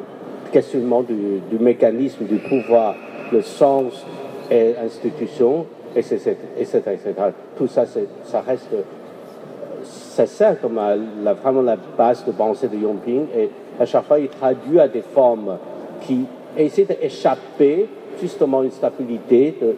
[0.51, 2.95] questionnement du, mécanisme du pouvoir,
[3.31, 4.05] le sens
[4.51, 6.35] et institution, etc.
[6.59, 7.13] etc..
[7.57, 8.69] Tout ça, ça reste,
[9.83, 10.79] ça sert comme
[11.23, 14.87] la, vraiment la base de pensée de Yongping et à chaque fois il traduit à
[14.87, 15.57] des formes
[16.01, 17.87] qui essaient d'échapper
[18.21, 19.75] justement une stabilité de,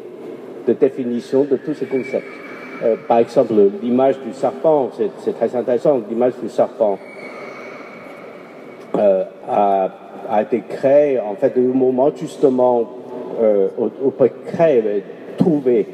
[0.68, 2.26] de, définition de tous ces concepts.
[2.84, 4.90] Euh, par exemple, l'image du serpent,
[5.24, 6.98] c'est très intéressant, l'image du serpent
[8.98, 12.90] euh, a, été créée en fait au moment justement
[13.42, 14.12] euh, au
[14.46, 15.04] créé,
[15.38, 15.88] trouvé,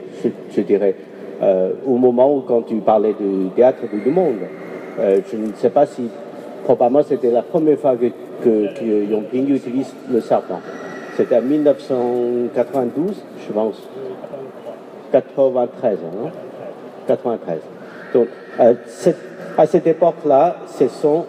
[0.56, 0.96] je, dirais,
[1.42, 4.40] euh, au moment où quand tu parlais du théâtre du monde.
[4.98, 6.10] Je ne sais pas si
[6.64, 8.08] probablement c'était la première fois que,
[8.44, 10.60] que, que Yongping utilise le serpent.
[11.18, 13.82] C'était en 1992, je pense.
[15.12, 16.32] 93, non?
[17.12, 17.60] 93.
[18.14, 18.28] Donc,
[19.58, 21.26] à cette époque-là, ce sont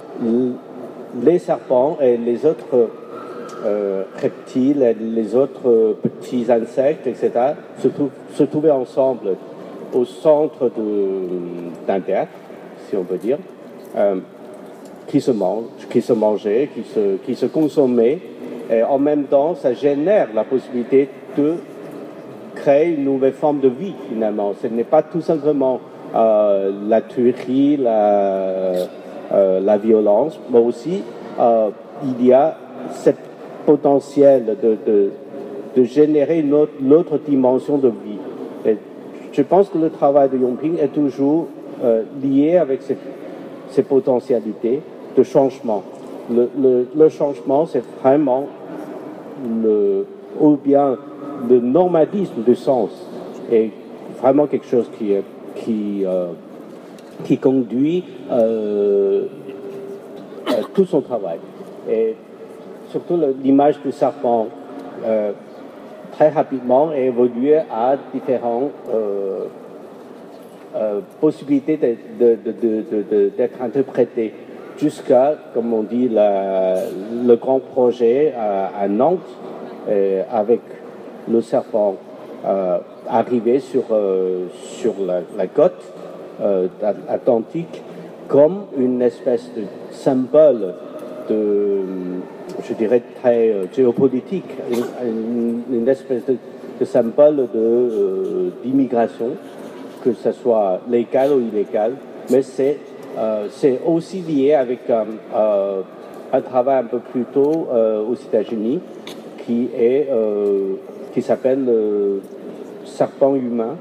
[1.23, 2.89] les serpents et les autres
[3.65, 7.31] euh, reptiles, les autres petits insectes, etc.,
[7.79, 9.37] se, trou se trouvaient ensemble
[9.93, 10.71] au centre
[11.87, 12.33] d'un théâtre,
[12.89, 13.39] si on peut dire,
[13.97, 14.17] euh,
[15.07, 18.19] qui se mangent, qui se mangeaient, qui se, qui se consommaient,
[18.71, 21.57] et en même temps, ça génère la possibilité de
[22.55, 24.53] créer une nouvelle forme de vie, finalement.
[24.61, 25.81] Ce n'est pas tout simplement
[26.15, 28.73] euh, la tuerie, la,
[29.33, 31.03] euh, la violence, mais aussi
[31.41, 31.71] euh,
[32.05, 32.57] il y a
[32.91, 33.19] cette
[33.65, 34.77] potentiel de,
[35.75, 38.77] de, générer une autre, autre, dimension de vie.
[39.33, 41.47] Je pense que le travail de Yongping est toujours
[42.23, 44.83] lié avec ces, potentialités
[45.17, 45.83] de changement.
[46.31, 48.47] Le, le, le changement, c'est vraiment
[49.63, 50.07] le,
[50.39, 50.99] ou bien
[51.49, 52.91] le normalisme du sens
[53.51, 53.71] est
[54.21, 55.15] vraiment quelque chose qui,
[55.57, 56.29] qui, euh,
[57.25, 59.27] qui conduit euh,
[60.75, 61.39] tout son travail.
[61.91, 62.15] Et
[62.91, 64.49] surtout l'image du serpent,
[65.05, 65.33] euh,
[66.13, 69.47] très rapidement a évolué à différentes euh,
[70.77, 74.33] euh, possibilités d'être interprétées
[74.79, 79.21] jusqu'à, comme on dit, le grand projet à, à Nantes
[80.31, 80.61] avec
[81.29, 81.97] le serpent
[83.09, 83.85] arrivé sur,
[84.79, 85.81] sur la, côte
[87.09, 87.83] atlantique
[88.29, 90.75] comme une espèce de symbole
[91.29, 91.81] de,
[92.67, 94.49] je dirais, très euh, géopolitique,
[95.05, 96.37] une, espèce de,
[96.81, 97.49] de symbole
[98.63, 101.93] d'immigration, euh, que ce soit légal ou illégal,
[102.31, 102.79] mais c'est
[103.19, 103.47] euh,
[103.87, 105.83] aussi lié avec euh,
[106.33, 107.69] un travail un peu plus tôt
[108.09, 108.81] aux États-Unis
[109.45, 110.09] qui est
[111.13, 112.23] qui s'appelle le
[112.85, 113.77] serpent humain,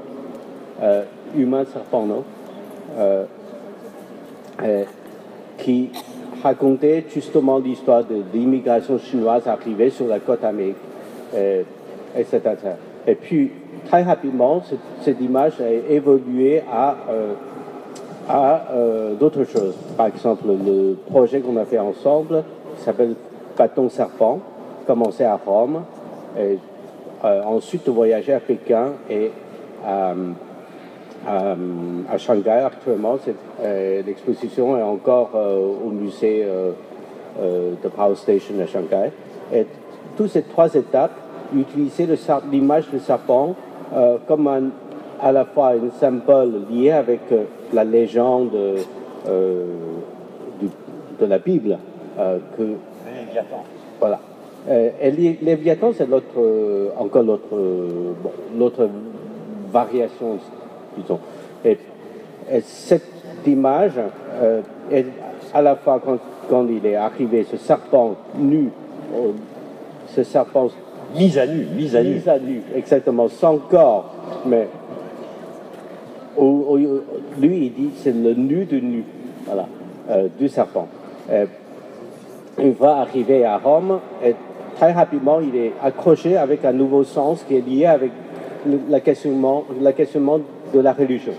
[1.34, 2.24] humain serpent, non?
[5.58, 5.90] Qui
[6.42, 10.80] racontait justement l'histoire de l'immigration chinoise arrivée sur la côte américaine,
[11.34, 11.62] euh,
[12.16, 12.40] etc.
[13.06, 13.50] Et puis,
[13.86, 14.62] très rapidement,
[15.00, 17.34] cette, image a évolué à, euh,
[18.28, 19.74] à euh, d'autres choses.
[19.96, 22.44] Par exemple, le projet qu'on a fait ensemble,
[22.76, 23.14] qui s'appelle
[23.56, 24.40] Bâton Serpent,
[24.86, 25.82] commencé à Rome,
[26.38, 26.58] et
[27.22, 29.30] ensuite voyager à Pékin et
[29.86, 30.14] à
[31.26, 31.54] à,
[32.10, 33.18] à Shanghai actuellement.
[33.60, 36.72] Euh, L'exposition est encore euh, au musée euh,
[37.82, 39.10] de Power Station à Shanghai.
[39.52, 39.66] Et
[40.16, 41.12] toutes ces trois étapes,
[41.54, 42.08] utiliser
[42.50, 43.54] l'image du serpent
[44.26, 44.70] comme un,
[45.20, 47.20] à la fois un symbole lié avec
[47.74, 48.52] la légende
[50.60, 50.68] du,
[51.20, 51.78] de la Bible.
[52.56, 52.62] que.
[54.00, 54.18] Voilà.
[54.70, 55.10] Et
[55.42, 56.26] Léviathan, c'est l'autre,
[56.98, 58.88] encore l'autre, bon, l'autre
[59.72, 60.38] variation
[60.96, 61.18] disons.
[61.64, 61.78] Et,
[62.50, 63.02] et cette
[63.46, 63.98] image
[64.40, 65.06] euh, est
[65.52, 68.70] à la fois quand, quand, il est arrivé, ce serpent nu,
[69.14, 69.32] euh,
[70.08, 70.68] ce serpent
[71.16, 74.14] mis à nu, mis à nu, mis à nu, exactement, sans corps,
[74.46, 74.68] mais
[77.38, 79.04] lui il dit c'est le nu de nu,
[79.44, 79.66] voilà.
[80.38, 80.88] du serpent.
[82.58, 83.98] une fois arrivé à Rome,
[84.82, 88.10] très rapidement, il est accroché avec un nouveau sens qui est lié avec
[88.66, 90.40] le questionnement, le questionnement
[90.74, 91.34] de la religion.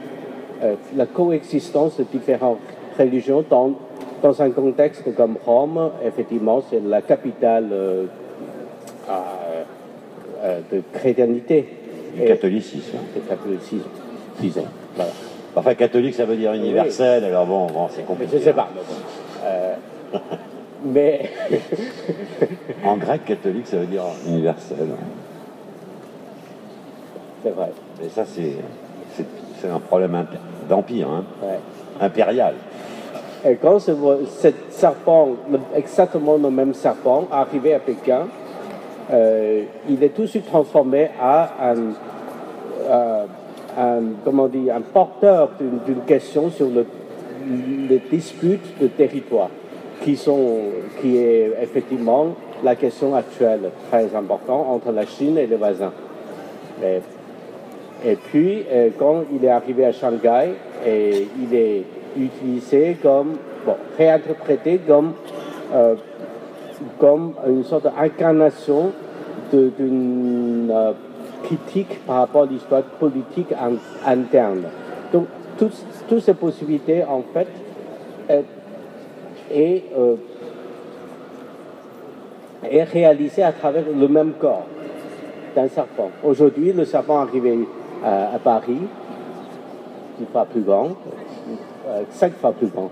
[0.95, 2.59] la coexistence de différentes
[2.97, 3.73] religions dans,
[4.21, 7.67] dans un contexte comme Rome, effectivement, c'est la capitale
[10.71, 11.67] de chrétienté.
[12.15, 12.97] Du catholicisme.
[13.13, 13.89] Du catholicisme,
[14.39, 14.67] disons.
[14.95, 15.11] Voilà.
[15.53, 18.31] Enfin, catholique, ça veut dire universel, alors bon, bon c'est compliqué.
[18.31, 18.69] Je ne sais pas.
[19.43, 20.19] Mais,
[22.85, 24.87] en grec, catholique, ça veut dire universel.
[27.43, 27.71] C'est vrai.
[28.03, 30.25] Et ça, c'est un problème
[30.67, 31.23] d'empire, hein.
[32.01, 32.55] impérial.
[33.45, 33.91] Et quand ce
[34.69, 35.31] serpent,
[35.75, 38.27] exactement le même serpent, arrivé à Pékin,
[39.11, 41.75] euh, il est tout de suite transformé à un,
[42.89, 43.25] euh,
[43.77, 46.85] un comment dire, un porteur d'une question sur le,
[47.89, 49.49] les disputes de territoire,
[50.03, 50.59] qui, sont,
[51.01, 55.91] qui est effectivement la question actuelle très importante entre la Chine et les voisins.
[58.05, 60.53] Et, puis, euh, quand il est arrivé à Shanghai,
[60.85, 61.83] et il est
[62.17, 65.13] utilisé comme, bon, réinterprété comme
[66.99, 68.91] comme une sorte d'incarnation
[69.51, 70.91] d'une euh,
[71.43, 73.53] critique par rapport à l'histoire politique
[74.05, 74.63] interne.
[75.11, 77.47] Donc, toutes, ces possibilités, en fait,
[79.53, 80.15] est, euh,
[82.69, 84.67] est réalisée à travers le même corps
[85.55, 86.09] d'un serpent.
[86.23, 87.67] Aujourd'hui, le serpent arrivé
[88.03, 88.81] à, à Paris,
[90.31, 90.89] fois plus grand,
[91.87, 92.89] euh, cinq fois plus grand.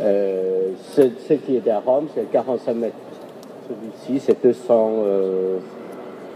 [0.00, 2.94] Euh, ce, qui est à Rome, c'est 45 mètres.
[3.68, 4.92] Celui-ci, c'est 200,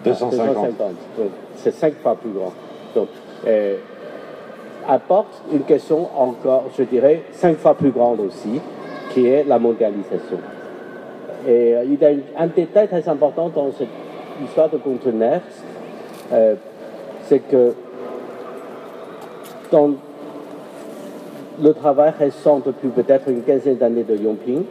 [0.04, 0.68] 250.
[1.56, 2.52] C'est 5 fois plus grand.
[2.94, 3.08] Donc,
[3.46, 3.76] euh,
[4.88, 8.60] apporte une question encore, je dirais, 5 fois plus grande aussi,
[9.10, 10.38] qui est la mondialisation.
[11.46, 13.88] Et euh, il y a un détail très important dans cette
[14.44, 15.40] histoire de conteneurs,
[17.28, 17.72] c'est que
[19.70, 19.92] dans
[21.62, 24.64] le travail récent depuis peut-être une quinzaine d'années de Yongping,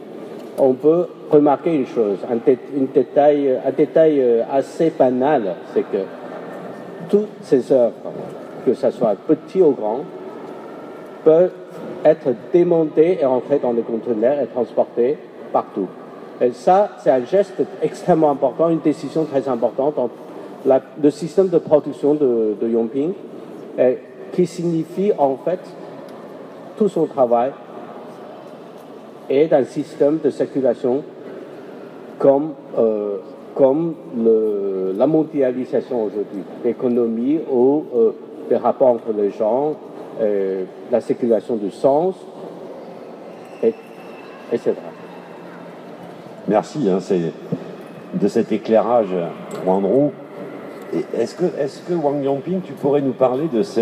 [0.58, 2.38] on peut remarquer une chose, un,
[2.94, 6.04] détail, un détail euh, assez banal, c'est que
[7.10, 7.94] toutes ces œuvres,
[8.66, 10.02] que ce soit petit ou grand,
[11.24, 11.52] peuvent
[12.04, 15.18] être démontées et entrées dans les conteneurs et transportées
[15.52, 15.88] partout.
[16.42, 20.10] Et ça, c'est un geste extrêmement important, une décision très importante dans
[21.02, 23.14] le système de production de, de Yongping,
[24.32, 25.60] qui signifie en fait
[26.78, 27.52] tout son travail
[29.30, 31.04] est un système de circulation
[32.20, 33.18] comme, euh,
[33.56, 33.96] comme
[34.98, 38.12] la mondialisation aujourd'hui, l'économie ou euh,
[38.50, 39.76] les rapports entre les gens,
[40.22, 42.16] euh, la circulation du sens,
[43.64, 43.74] et,
[44.52, 44.74] etc.
[46.48, 47.00] Merci hein,
[48.14, 49.16] de cet éclairage,
[49.66, 50.12] Wang
[51.18, 53.82] Est-ce que, est que Wang Yongping, tu pourrais nous parler de, ce,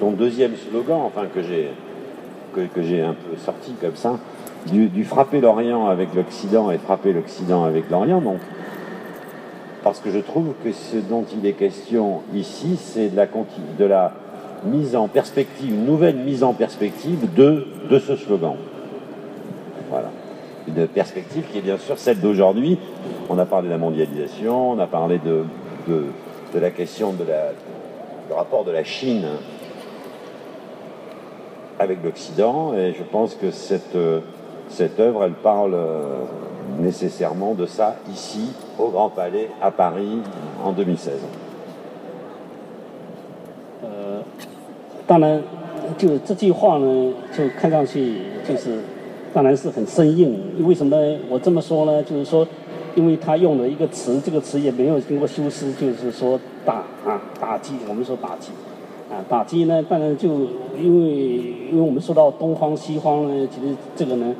[0.00, 1.70] ton deuxième slogan, enfin que j'ai
[2.54, 4.18] que, j'ai un peu sorti comme ça,
[4.70, 8.36] du, frapper l'Orient avec l'Occident et frapper l'Occident avec l'Orient, non.
[9.84, 14.12] Parce que je trouve que ce dont il est question ici, c'est de la,
[14.64, 18.56] mise en perspective, une nouvelle mise en perspective de, de ce slogan.
[19.90, 20.10] Voilà.
[20.66, 22.78] Une perspective qui est bien sûr celle d'aujourd'hui.
[23.28, 25.44] On a parlé de la mondialisation, on a parlé de,
[25.86, 26.06] de,
[26.54, 29.26] de la question de du rapport de la Chine
[31.78, 33.98] avec l'Occident et je pense que cette,
[34.68, 36.22] cette œuvre, elle parle euh,
[36.80, 40.20] nécessairement de ça ici, au Grand Palais, à Paris,
[40.64, 41.14] en 2016.
[45.06, 45.42] 当然，
[45.98, 48.16] 就这句话呢，就看上去
[48.48, 48.80] 就是，
[49.34, 50.34] 当然是很生硬。
[50.66, 50.96] 为什么
[51.28, 52.02] 我这么说呢？
[52.02, 52.46] 就是说，
[52.94, 58.50] 因为他用了一个词，这个词也没有经过修饰，就是说打啊打击，我们说打击。
[59.12, 60.30] 啊，打击呢，当然就
[60.80, 61.10] 因为
[61.70, 64.34] 因为我们说到东方西方呢，其实这个呢，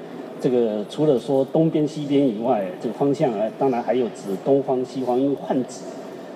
[0.44, 5.80] 这个除了说东边西边以外，这个方向啊，当然还有指东方西方，因为泛指，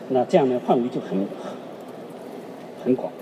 [0.08, 1.26] 那这样呢范围就很
[2.82, 3.12] 很广。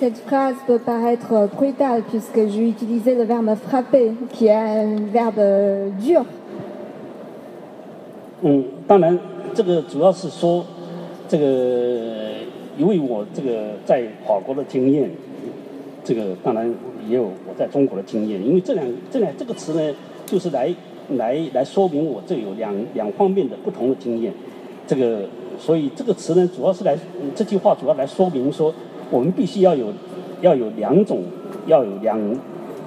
[0.00, 5.90] Cette phrase peut paraître brutale puisque j'ai utilisé le verbe frapper, qui est un verbe
[5.98, 6.24] dur.
[8.42, 9.18] 嗯，当然
[9.52, 10.64] 这个主要是说
[11.26, 12.20] 这个。
[12.78, 15.10] 因为我这个在法国的经验，
[16.02, 16.72] 这个当然
[17.08, 18.44] 也有我在中国的经验。
[18.44, 19.94] 因为这两这两这个词呢，
[20.26, 20.74] 就是来
[21.10, 24.32] 来来说明我这有两两方面的不同的经验。
[24.86, 25.22] 这个
[25.58, 26.98] 所以这个词呢，主要是来
[27.34, 28.74] 这句话主要来说明说，
[29.10, 29.92] 我们必须要有
[30.40, 31.22] 要有两种
[31.66, 32.18] 要有两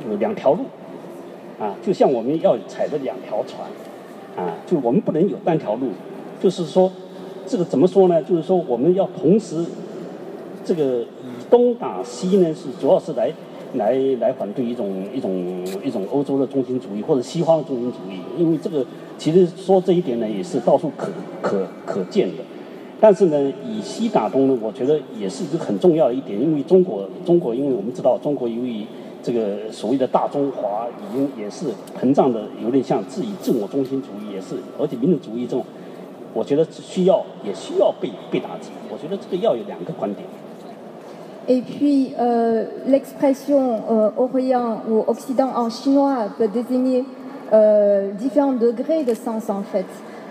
[0.09, 0.65] 有两条路，
[1.59, 3.67] 啊，就像我们要踩着两条船，
[4.35, 5.89] 啊，就我们不能有单条路，
[6.41, 6.91] 就是说，
[7.45, 8.21] 这个怎么说呢？
[8.23, 9.63] 就是说我们要同时，
[10.65, 11.05] 这个以
[11.49, 13.31] 东打西呢，是主要是来
[13.73, 18.85] 来来反对一种一种一种欧洲的中心主义或者西方的中心主义，因为这个
[19.17, 21.09] 其实说这一点呢，也是到处可
[21.41, 22.43] 可可见的。
[23.01, 28.85] 但是呢，以西打东呢，我觉得也是一个很重要的一点，因为中国，中国，因为我们知道，中国由于
[29.21, 31.65] 这个所谓的大中华已经也是
[31.99, 35.65] 膨胀的，有点像自以自我中心主义，也是，而且民族主义这种，
[36.33, 38.69] 我觉得需要也需要被被打击。
[38.89, 40.25] 我觉得这个要有两个观点。
[41.49, 47.03] Et puis, euh, l'expression euh, Orient ou Occident en chinois peut désigner
[47.51, 49.85] euh, différents degrés de sens en fait.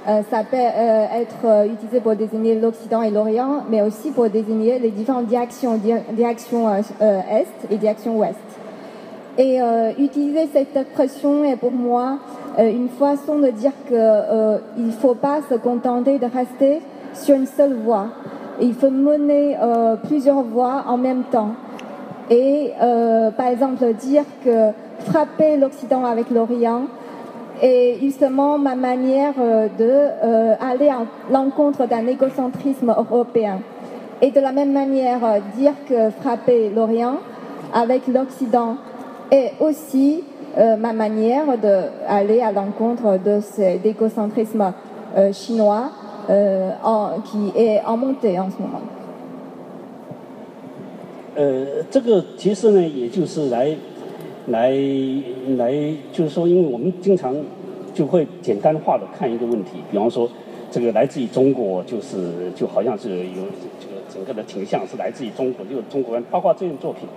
[0.05, 5.27] Ça peut être utilisé pour désigner l'Occident et l'Orient, mais aussi pour désigner les différentes
[5.27, 5.79] directions,
[6.11, 8.35] direction Est et direction Ouest.
[9.39, 9.61] Et
[10.01, 12.19] utiliser cette expression est pour moi
[12.59, 16.83] une façon de dire qu'il ne faut pas se contenter de rester
[17.15, 18.09] sur une seule voie.
[18.61, 19.57] Il faut mener
[20.05, 21.53] plusieurs voies en même temps.
[22.31, 22.73] Et
[23.37, 24.71] par exemple dire que
[25.07, 26.83] frapper l'Occident avec l'Orient,
[27.63, 30.75] et justement ma manière euh, de euh, à
[31.31, 33.61] l'encontre d'un égocentrisme européen.
[34.21, 37.19] Et de la même manière, euh, dire que frapper l'Orient
[37.73, 38.77] avec l'Occident
[39.31, 40.25] est aussi
[40.59, 44.75] ma manière d'aller à l'encontre de cet égocentrisme
[45.33, 45.89] chinois
[46.27, 48.83] qui est en montée en ce moment.
[54.49, 54.73] 来
[55.57, 55.73] 来，
[56.13, 57.33] 就是说，因为我们经常
[57.95, 60.29] 就会简单化的看一个问题，比方说，
[60.69, 63.45] 这个来自于中国，就是就好像是有
[63.79, 67.09] 这个整个的倾向是来自于中国，就是中国人，包括这件作品，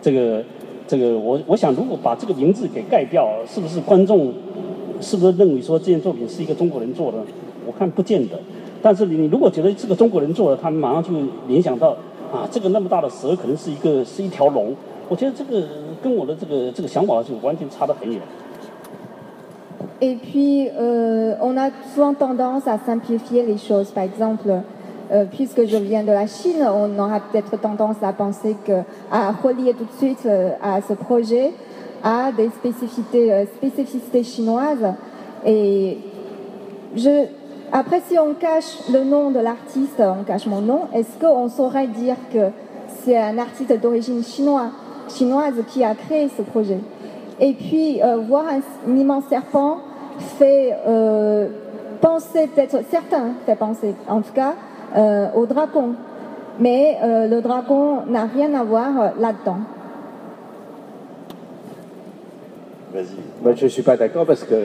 [0.00, 0.42] 这个
[0.88, 4.32] 这个，我我想，如果把这个名字给盖掉，是不是观众
[5.02, 7.18] 是不是认为说这件作品是一个中国人做的？
[7.69, 8.39] 我看不见得。
[8.81, 11.09] 但是你你如果觉得这个中国人做的，他们马上就
[11.47, 11.89] 联想到
[12.31, 14.75] 啊，这个那么大的蛇可能是一个是一条龙。
[15.09, 15.63] 我觉得这个。
[20.01, 23.89] Et puis, euh, on a souvent tendance à simplifier les choses.
[23.89, 24.61] Par exemple,
[25.11, 29.31] euh, puisque je viens de la Chine, on aura peut-être tendance à penser que, à
[29.31, 31.53] relier tout de suite euh, à ce projet
[32.03, 34.93] à des spécificités, spécificités chinoises.
[35.43, 35.97] Et
[36.95, 37.25] je,
[37.72, 41.86] après, si on cache le nom de l'artiste, on cache mon nom, est-ce qu'on saurait
[41.86, 42.48] dire que
[43.04, 46.80] c'est un artiste d'origine chinoise qui a créé ce projet?
[47.38, 49.78] Et puis, euh, voir un, immense serpent
[50.38, 51.46] fait euh,
[52.00, 54.54] penser, peut-être certains fait penser, en tout cas,
[54.96, 55.94] euh, au dragon.
[56.58, 59.60] Mais le dragon n'a rien à voir là-dedans.
[63.42, 64.54] Moi, je ne suis pas d'accord parce que,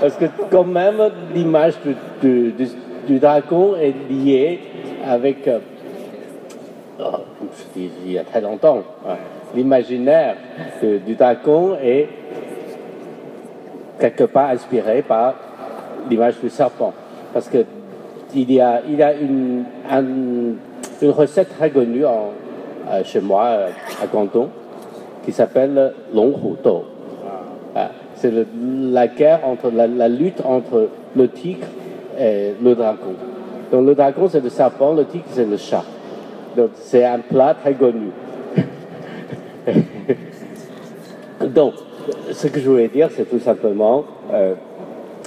[0.00, 1.02] parce que quand même,
[1.34, 1.74] l'image
[2.22, 2.54] du,
[3.06, 4.60] du, dragon est liée
[5.04, 5.48] avec
[7.76, 9.16] il y a très longtemps, hein.
[9.54, 10.36] l'imaginaire
[10.82, 12.08] du dragon est
[13.98, 15.34] quelque part inspiré par
[16.08, 16.92] l'image du serpent.
[17.32, 17.64] Parce que
[18.34, 23.68] il y a, il y a une, une recette très connue euh, chez moi, euh,
[24.02, 24.48] à Canton,
[25.24, 26.34] qui s'appelle Long
[27.74, 27.90] ah.
[28.16, 31.66] C'est la guerre entre la, la, lutte entre le tigre
[32.18, 33.14] et le dragon.
[33.70, 35.84] Donc le dragon c'est le serpent, le tigre c'est le chat.
[36.56, 38.10] Donc c'est un plat très connu.
[41.48, 41.74] Donc,
[42.32, 44.54] ce que je voulais dire, c'est tout simplement, euh,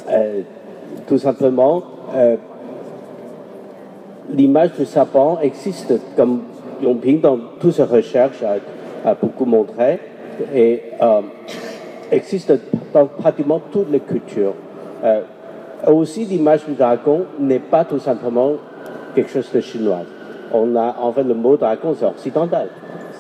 [0.09, 0.41] euh,
[1.07, 1.83] tout simplement,
[2.15, 2.35] euh,
[4.29, 6.41] l'image du sapin existe, comme
[6.81, 8.43] Yongping dans toutes ses recherches
[9.05, 9.99] a, beaucoup montré,
[10.53, 10.81] et
[12.11, 12.53] existe
[12.93, 14.53] dans pratiquement toutes les cultures.
[15.87, 18.53] aussi, l'image du dragon n'est pas tout simplement
[19.13, 20.01] quelque chose de chinois
[20.53, 22.69] on a, en fait, le mot dragon, c'est occidental.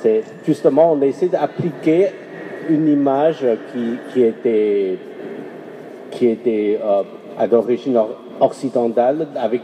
[0.01, 2.07] C'est justement, on essaie d'appliquer
[2.69, 3.45] une image
[4.13, 4.97] qui, était,
[6.11, 7.03] qui était euh,
[7.37, 7.99] à l'origine
[8.39, 9.61] occidentale avec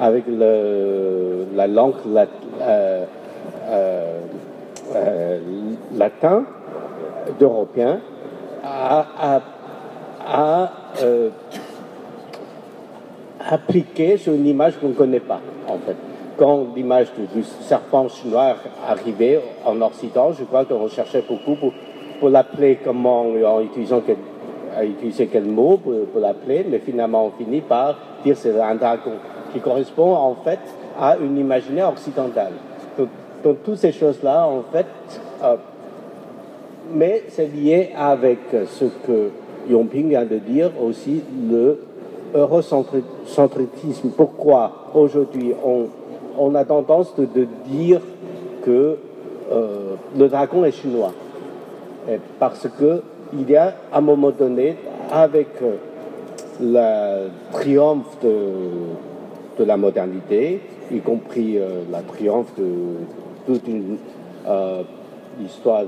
[0.00, 1.94] avec la langue
[2.62, 3.04] euh,
[4.94, 5.38] euh,
[5.96, 6.44] latin
[7.38, 8.00] d'européen
[8.64, 9.40] à,
[10.26, 10.72] à,
[14.16, 15.96] sur une image qu'on ne connaît pas, en fait
[16.38, 18.54] quand l'image du, serpent chinois
[18.86, 21.56] arrivait en Occident, je crois qu'on cherchait beaucoup
[22.20, 28.36] pour, l'appeler comment, en utilisant quel, mot pour, l'appeler, mais finalement on finit par dire
[28.36, 29.14] c'est un dragon,
[29.52, 30.60] qui correspond en fait
[30.98, 32.52] à une imaginaire occidentale.
[33.44, 34.86] Donc, toutes ces choses-là, en fait,
[35.44, 35.56] euh,
[36.92, 39.30] mais c'est lié avec ce que
[39.68, 41.78] Yongping vient de dire aussi, le
[42.34, 44.10] eurocentrisme.
[44.16, 45.52] Pourquoi aujourd'hui
[46.38, 48.00] on, a tendance de, dire
[48.64, 48.96] que
[49.50, 51.12] euh, le dragon est chinois?
[52.38, 54.76] Parce qu'il y a à un moment donné,
[55.10, 55.76] avec euh,
[56.60, 58.28] le triomphe de,
[59.58, 60.60] de, la modernité,
[60.90, 62.64] y compris euh, la triomphe de
[63.48, 63.96] toute une
[65.44, 65.84] histoire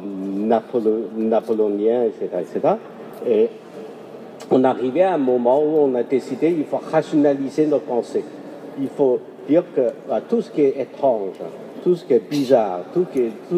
[1.17, 2.75] napoléonienne, etc., etc.,
[3.27, 3.49] et
[4.51, 8.25] on arrivait à un moment où on a décidé qu'il faut rationaliser nos pensées.
[8.81, 9.93] Il faut dire que
[10.29, 11.35] tout ce qui est étrange,
[11.85, 13.07] tout ce qui est bizarre, tout,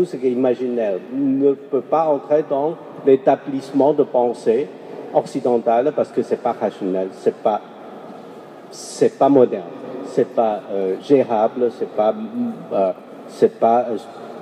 [0.05, 2.75] ce qui est imaginaire ne peut pas entrer dans
[3.07, 4.67] l'établissement de pensée
[5.15, 7.61] occidentale parce que c'est pas rationnel, c'est pas
[9.19, 9.65] pas moderne,
[10.07, 12.15] c'est pas euh, gérable, c'est pas
[12.73, 12.93] euh,
[13.33, 13.87] c'est pas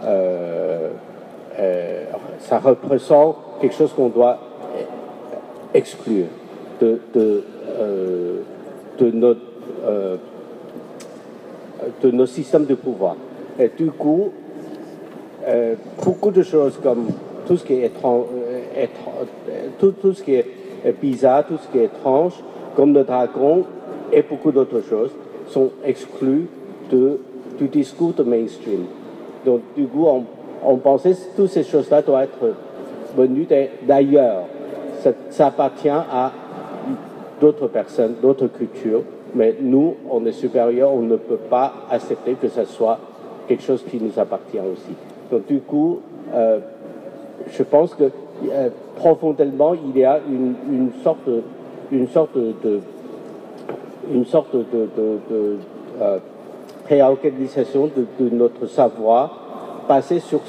[0.04, 0.90] euh,
[2.40, 4.38] ça représente quelque chose qu'on doit
[5.74, 6.26] exclure
[6.80, 7.44] de, de,
[7.78, 8.40] euh,
[8.98, 9.40] de, notre,
[9.84, 10.16] euh,
[12.02, 13.16] de nos systèmes de pouvoir.
[13.58, 14.32] Et du coup,
[15.46, 15.74] euh,
[16.04, 17.08] beaucoup de choses comme
[17.46, 17.92] tout ce qui est
[19.78, 20.46] tout, ce qui est
[21.00, 22.34] bizarre, tout ce qui est étrange,
[22.76, 23.64] comme le dragon
[24.12, 25.10] et beaucoup d'autres choses,
[25.48, 26.48] sont exclus
[26.90, 27.18] de,
[27.60, 28.86] du discours de mainstream.
[29.44, 30.06] Donc, du coup,
[30.64, 32.54] on, pensait que toutes ces choses-là doivent être
[33.16, 33.46] venues
[33.86, 34.44] d'ailleurs.
[35.30, 36.32] Ça, appartient à
[37.40, 39.02] d'autres personnes, d'autres cultures,
[39.34, 42.98] mais nous, on est supérieurs, on ne peut pas accepter que ce soit
[43.48, 44.94] quelque chose qui nous appartient aussi.
[45.30, 46.00] Donc du coup,
[46.34, 46.58] euh,
[47.50, 48.10] je pense que
[48.50, 51.28] euh, profondément, il y a une, sorte,
[51.90, 52.80] une sorte de,
[54.12, 54.88] une sorte de
[56.02, 56.18] euh,
[56.90, 60.40] réorganisation de, notre savoir basé sur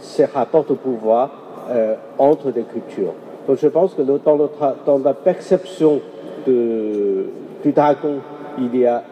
[0.00, 1.30] ces rapports de pouvoir
[1.70, 3.14] euh, entre des cultures.
[3.46, 6.00] Donc je pense que dans, la perception
[6.46, 7.26] de,
[7.62, 8.16] du dragon,
[8.58, 9.04] il y a,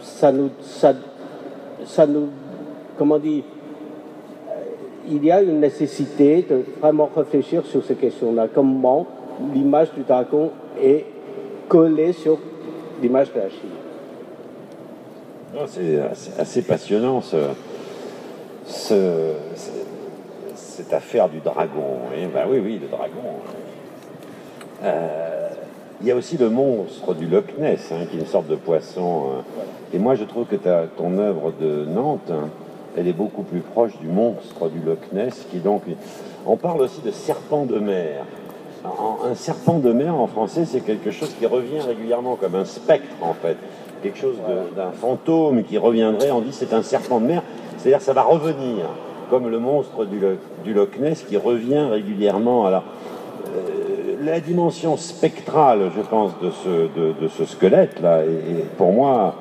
[0.00, 2.28] ça nous, ça, nous,
[2.96, 3.42] comment dire,
[5.08, 8.48] il y a une nécessité de vraiment réfléchir sur ces questions-là.
[8.54, 9.06] Comment
[9.52, 11.04] l'image du dragon est
[11.68, 12.38] collée sur
[13.02, 13.83] l'image de la Chine.
[15.66, 16.00] C'est
[16.38, 17.36] assez, passionnant ce,
[18.66, 19.32] ce,
[20.54, 21.98] cette affaire du dragon.
[22.16, 23.40] Et ben oui, oui, le dragon.
[24.82, 25.48] Euh,
[26.00, 28.56] il y a aussi le monstre du Loch Ness, hein, qui est une sorte de
[28.56, 29.24] poisson.
[29.26, 29.44] Hein.
[29.92, 32.32] Et moi, je trouve que ton œuvre de Nantes,
[32.96, 35.82] elle est beaucoup plus proche du monstre du Loch Ness, qui donc.
[36.46, 38.24] On parle aussi de serpent de mer.
[38.84, 43.14] Un serpent de mer en français, c'est quelque chose qui revient régulièrement comme un spectre
[43.22, 43.56] en fait,
[44.04, 44.36] quelque chose
[44.76, 46.30] d'un fantôme qui reviendrait.
[46.30, 47.42] On dit c'est un serpent de mer,
[47.78, 48.84] c'est-à-dire ça va revenir
[49.30, 52.66] comme le monstre du, Loch Ness qui revient régulièrement.
[52.66, 52.84] Alors,
[53.46, 56.50] euh, la dimension spectrale, je pense, de
[57.28, 59.36] ce, squelette-là est, pour moi,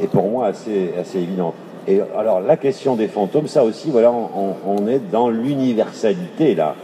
[0.00, 1.54] est, pour moi assez, assez évidente.
[1.88, 6.76] Et alors, la question des fantômes, ça aussi, voilà, on, est dans l'universalité, là.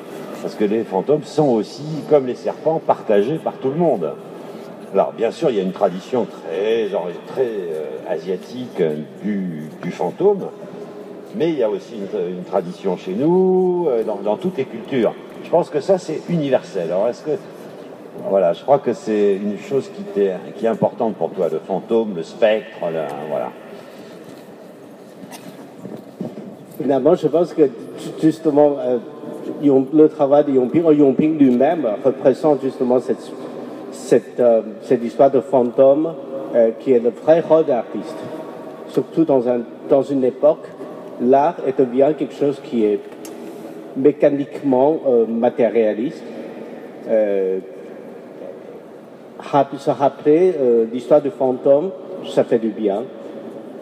[0.42, 4.10] Parce que les fantômes sont aussi, comme les serpents, partagés par tout le monde.
[4.94, 6.88] Alors, bien sûr, il y a une tradition très,
[7.26, 8.80] très euh, asiatique
[9.24, 10.46] du, fantôme,
[11.34, 15.12] mais il y a aussi une, tradition chez nous, euh, dans, toutes les cultures.
[15.42, 16.92] Je pense que ça, c'est universel.
[16.92, 17.32] Alors, est-ce que.
[18.30, 20.04] Voilà, je crois que c'est une chose qui,
[20.54, 23.50] qui est importante pour toi, le fantôme, le spectre, voilà.
[26.80, 27.68] Finalement, je pense que
[28.22, 28.98] justement, euh,
[29.92, 33.18] le travail de Yongping, Yongping lui-même représente justement cette,
[34.14, 36.14] cette, euh, cette histoire de fantôme
[36.78, 38.16] qui est le vrai rôle d'artiste,
[38.86, 39.42] surtout dans,
[39.88, 40.68] dans une époque
[41.20, 43.00] l'art est devient quelque chose qui est
[43.96, 46.22] mécaniquement euh, matérialiste.
[47.08, 47.60] Euh,
[49.78, 51.90] se rappeler euh, l'histoire du fantôme,
[52.26, 53.02] ça fait du bien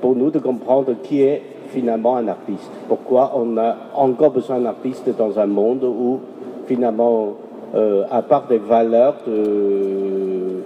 [0.01, 2.70] pour nous de comprendre qui est finalement un artiste.
[2.89, 6.20] Pourquoi on a encore besoin d'un artiste dans un monde où
[6.66, 7.35] finalement,
[7.75, 10.62] à part des valeurs de,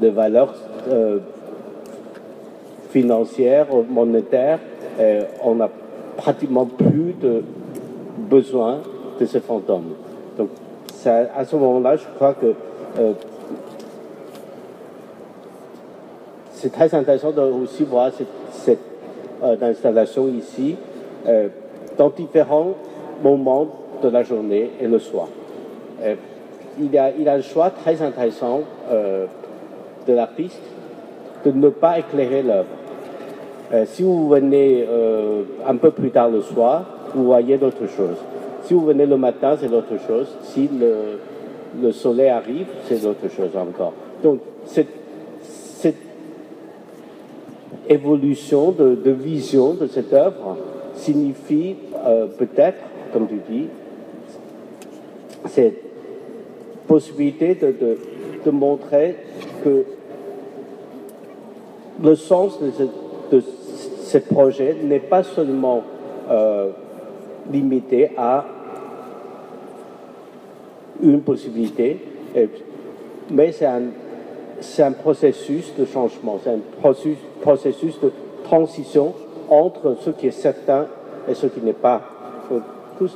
[0.00, 0.54] des valeurs
[2.92, 4.58] financières, monétaires,
[5.00, 5.70] euh, on n'a
[6.16, 7.42] pratiquement plus de
[8.18, 8.80] besoin
[9.18, 9.94] de ce fantôme.
[10.36, 10.50] Donc,
[11.06, 12.54] à ce moment-là, je crois que
[12.98, 13.12] euh,
[16.52, 18.10] c'est très intéressant de aussi voir
[18.50, 18.78] cette,
[19.42, 20.76] euh, installation ici
[21.98, 22.74] dans différents
[23.22, 23.66] moments
[24.02, 25.28] de la journée et le soir.
[26.78, 30.60] il, y a, il a le choix très intéressant de l'artiste
[31.44, 32.66] de ne pas éclairer l'œuvre.
[33.72, 36.84] Euh, si vous venez euh, un peu plus tard le soir,
[37.14, 38.16] vous voyez d'autres choses.
[38.64, 40.28] Si vous venez le matin, c'est d'autres chose.
[40.42, 41.18] Si le,
[41.80, 43.92] le soleil arrive, c'est d'autres chose encore.
[44.22, 44.92] Donc, cette,
[45.42, 45.96] cette
[47.88, 50.56] évolution de, de, vision de cette œuvre
[50.94, 51.76] signifie
[52.06, 52.78] euh, peut-être,
[53.12, 53.68] comme tu dis,
[55.46, 55.80] cette
[56.86, 57.98] possibilité de, de,
[58.44, 59.16] de montrer
[59.64, 59.84] que
[62.02, 62.82] le sens de ce,
[63.34, 63.42] de
[64.02, 65.82] ce projet n'est pas seulement
[66.30, 66.70] euh,
[67.50, 68.44] limité à
[71.02, 71.98] une possibilité,
[73.30, 73.82] mais c'est un,
[74.78, 78.12] un, processus de changement, c'est un processus, processus, de
[78.44, 79.14] transition
[79.48, 80.86] entre ce qui est certain
[81.28, 82.02] et ce qui n'est pas.
[82.98, 83.10] Tout,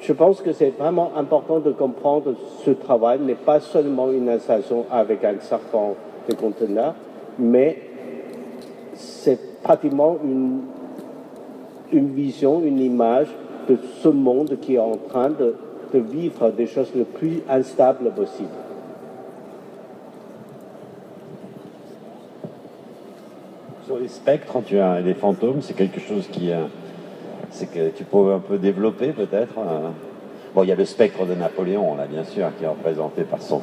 [0.00, 2.34] je pense que c'est vraiment important de comprendre
[2.64, 5.94] ce travail n'est pas seulement une installation avec un serpent
[6.28, 6.94] de conteneur,
[7.38, 7.78] mais
[8.94, 10.60] c'est pratiquement une,
[11.92, 13.28] une vision, une image
[13.68, 15.56] de ce monde qui est en train de,
[15.92, 18.48] de vivre des choses le plus instables possible.
[23.86, 26.50] Sur les spectres, tu as les fantômes, c'est quelque chose qui,
[27.56, 29.54] c'est que tu peux un peu développer peut-être.
[30.54, 33.40] Bon, il y a le spectre de Napoléon, là, bien sûr, qui est représenté par
[33.40, 33.62] son.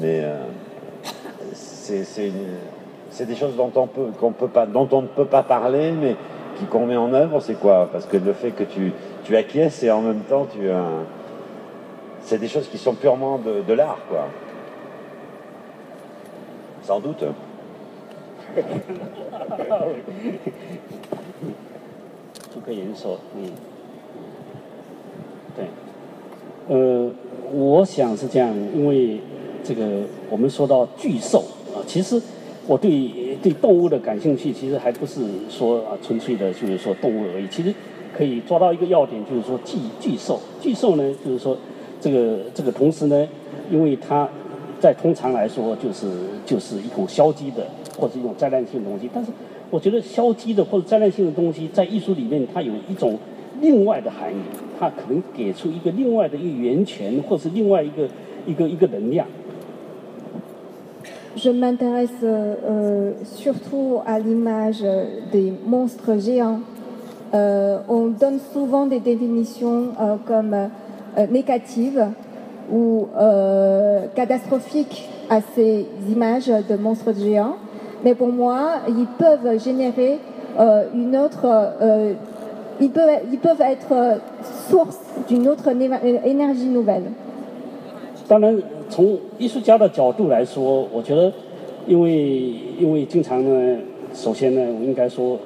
[0.00, 0.42] Mais euh,
[1.82, 6.16] c'est des choses dont on, ne peut pas parler, mais
[6.56, 7.88] qui qu'on met en œuvre, c'est quoi?
[7.92, 8.92] Parce que le fait que tu,
[9.36, 10.68] acquiesces et en même temps tu.
[12.20, 14.28] C'est des choses qui sont purement de, de l'art, quoi.
[16.82, 17.24] Sans doute.
[22.54, 23.50] 这个颜色，嗯，
[25.56, 25.64] 对，
[26.68, 27.10] 呃，
[27.50, 29.18] 我想是这样，因为
[29.64, 31.42] 这个我们说到巨兽
[31.74, 32.20] 啊，其实
[32.66, 33.10] 我对
[33.42, 37.48] 对动物的感兴趣，其实还不是说啊纯粹的，就是说动物而已。
[37.48, 37.72] 其实
[38.14, 41.56] 可以抓到一个要点，就是说巨巨兽，巨兽呢，就是说
[42.00, 43.26] 这个这个同时呢，
[43.70, 44.28] 因为它
[44.78, 46.10] 在通常来说就是
[46.44, 47.66] 就是一种消极的
[47.98, 49.30] 或者一种灾难性的东西，但是。
[49.71, 53.17] 我觉得消极的或者灾难性的东西，在艺术里面，它有一种
[53.59, 54.37] 另外的含义，
[54.79, 58.07] 它可能给出一个另外的一个源泉，或是另外一个
[58.45, 59.25] 一个一个能量。
[61.35, 64.81] Je m'intéresse euh, surtout à l'image
[65.31, 66.61] des monstres géants.
[67.33, 72.07] Euh, on donne souvent des définitions euh, comme euh, négatives
[72.71, 77.57] ou euh, catastrophiques à ces images de monstres géants.
[78.04, 80.18] Mais pour moi, ils peuvent générer
[80.58, 81.46] euh, une autre.
[81.80, 82.14] Euh,
[82.80, 84.18] ils, peuvent, ils peuvent être
[84.68, 84.98] source
[85.28, 87.12] d'une autre énergie nouvelle.
[88.26, 91.32] 当然，从艺术家的角度来说，我觉得，
[91.86, 92.10] 因为
[92.76, 93.78] 因为经常呢，
[94.12, 95.38] 首先呢，我应该说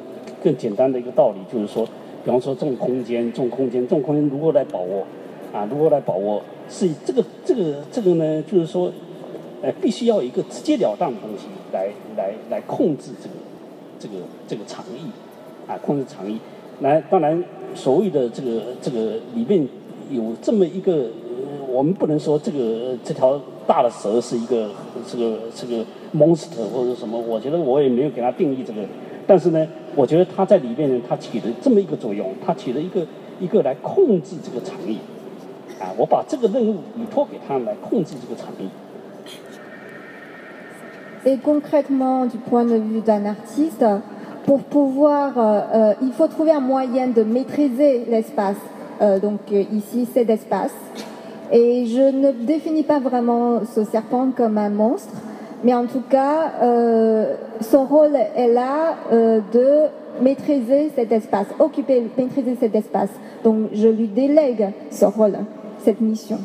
[0.42, 1.84] 更简单的一个道理就是说，
[2.24, 5.04] 比方说这种空间，这种空间，这种空间如何来把握
[5.52, 5.68] 啊？
[5.70, 6.40] 如何来把握？
[6.70, 8.90] 是这个这个这个呢，就是说。
[9.72, 13.34] 必须要一个直截了当的东西来来来控制这个
[13.98, 14.14] 这个
[14.46, 15.08] 这个长意，
[15.70, 16.38] 啊，控制长意。
[16.80, 17.42] 来，当然
[17.74, 19.66] 所谓的这个这个里面
[20.10, 21.06] 有这么一个，
[21.70, 24.70] 我们不能说这个这条大的蛇是一个
[25.06, 25.82] 这个这个
[26.14, 28.82] monster 或者什么，我觉得我也没有给它定义这个。
[29.26, 33.04] 但是呢，我觉得它在里面呢，它起了这么一个作用，它起了一个
[33.40, 34.96] 一个来控制这个场域，
[35.80, 38.68] 啊，我把这个任务委托给他来控制这个场域。
[41.28, 43.84] Et concrètement, du point de vue d'un artiste,
[44.44, 48.56] pour pouvoir, euh, euh, il faut trouver un moyen de maîtriser l'espace.
[49.02, 50.74] Euh, donc ici, c'est l'espace.
[51.50, 55.14] Et je ne définis pas vraiment ce serpent comme un monstre,
[55.64, 56.52] mais en tout cas,
[57.60, 63.10] son rôle est là de maîtriser cet espace, occuper, maîtriser cet espace.
[63.44, 65.38] Donc je lui délègue ce rôle,
[65.84, 66.38] cette mission.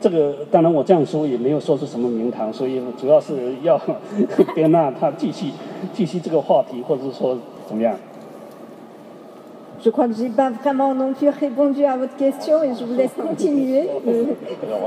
[0.00, 3.80] 这个当然我这样说也没有说是什么名堂，所以主要是要
[4.54, 5.52] 别娜他继续
[5.92, 7.94] 继续这个话题，或者说怎么样。
[9.84, 13.14] Je crois que j'ai pas vraiment non plus répondu à votre question et je vous laisse
[13.14, 13.88] continuer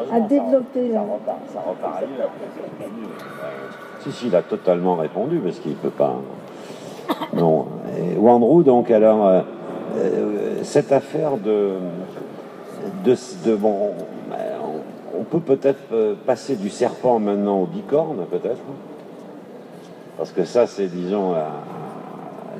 [0.10, 0.94] à développer.
[0.94, 2.30] Ça repart, ça repart ailleurs.
[4.02, 6.16] Si, si, il a totalement répondu parce qu'il ne peut pas.
[7.34, 7.66] Non.
[7.98, 11.74] Et Wandrou, donc, alors, euh, cette affaire de.
[13.04, 13.16] de,
[13.46, 13.92] de bon,
[15.21, 18.63] on peut peut-être euh, passer du serpent maintenant au bicorne, peut-être.
[20.17, 21.35] Parce que ça, c'est, disons,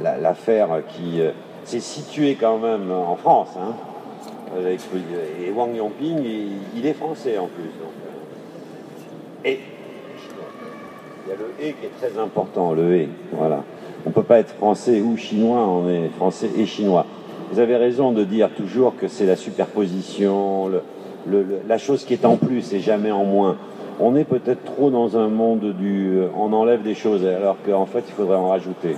[0.03, 1.31] l'affaire qui euh,
[1.65, 3.51] s'est située quand même en France.
[3.59, 3.75] Hein,
[5.41, 6.23] et Wang Yongping,
[6.77, 7.65] il, est français en plus.
[7.65, 9.61] Euh, et
[11.25, 13.09] il y a le et qui est très important, le et.
[13.33, 13.63] Voilà.
[14.05, 17.07] On ne peut pas être français ou chinois, on est français et chinois.
[17.53, 20.69] vous avez raison de dire toujours que c'est la superposition,
[21.27, 23.57] la chose qui est en plus et jamais en moins.
[23.99, 28.05] On est peut-être trop dans un monde du on enlève des choses alors qu'en fait
[28.09, 28.97] il faudrait en rajouter.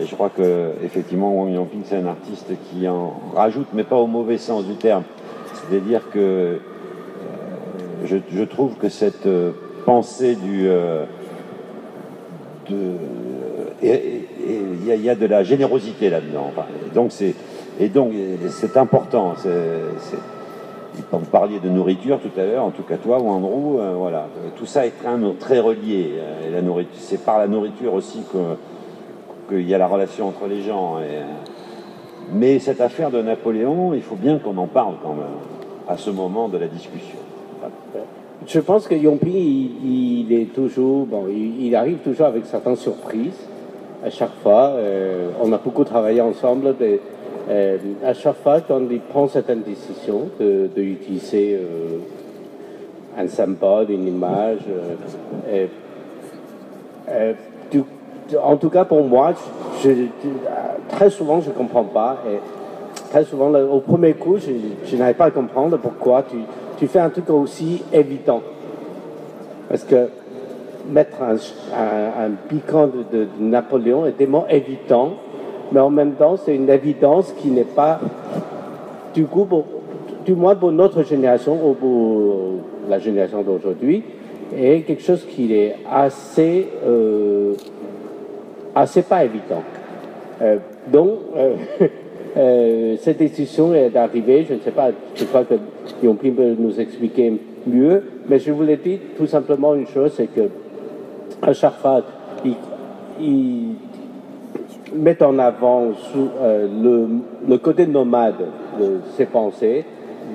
[0.00, 3.96] Et je crois que effectivement Wang Yongping c'est un artiste qui en rajoute, mais pas
[3.96, 5.02] au mauvais sens du terme.
[5.54, 6.58] C'est-à-dire que euh,
[8.04, 9.52] je, trouve que cette euh,
[9.84, 11.04] pensée du euh,
[13.82, 16.52] il y, a de la générosité là-dedans.
[17.80, 18.12] et donc
[18.50, 19.34] c'est important.
[21.12, 24.28] Vous parliez de nourriture tout à l'heure, en tout cas toi ou Andrew, voilà.
[24.56, 24.94] Tout ça est
[25.38, 26.14] très, relié.
[26.46, 28.22] Et la nourriture, c'est par la nourriture aussi
[29.48, 30.96] qu'il y a la relation entre les gens.
[32.32, 35.38] mais cette affaire de Napoléon, il faut bien qu'on en parle quand même,
[35.88, 37.18] à ce moment de la discussion.
[38.46, 43.46] Je pense que Yompi, il, est toujours, bon, il, arrive toujours avec certaines surprises
[44.04, 44.70] à chaque fois.
[44.76, 46.74] Euh, on a beaucoup travaillé ensemble.
[47.48, 51.98] Euh, à chaque fois, il prend certaines décisions d'utiliser de, euh,
[53.18, 54.60] un symbole, une image,
[58.42, 59.32] en tout cas pour moi,
[60.90, 62.18] très souvent je ne comprends pas.
[62.30, 62.38] Et
[63.10, 66.24] très souvent, au premier coup, je, n'arrive pas à comprendre pourquoi
[66.78, 68.42] tu, fais un truc aussi évident.
[69.68, 70.08] Parce que
[70.90, 75.14] mettre un, un, piquant de, Napoléon est tellement évident,
[75.72, 78.00] mais en même temps, c'est une évidence qui n'est pas,
[79.14, 79.46] du coup,
[80.24, 84.02] du moins pour notre génération ou pour la génération d'aujourd'hui,
[84.56, 86.66] est quelque chose qui est assez.
[86.86, 87.54] Euh,
[88.86, 89.62] c'est pas évident.
[90.40, 90.58] Euh,
[90.90, 91.18] donc,
[92.36, 95.54] euh, cette décision est arrivée, je ne sais pas, je crois que
[96.02, 100.48] Yompi peut nous expliquer mieux, mais je voulais dire tout simplement une chose, c'est que
[101.42, 102.02] à chaque fois,
[103.20, 103.74] il,
[104.94, 106.28] met en avant sous,
[107.48, 108.34] le, côté nomade
[108.80, 109.84] de ses pensées,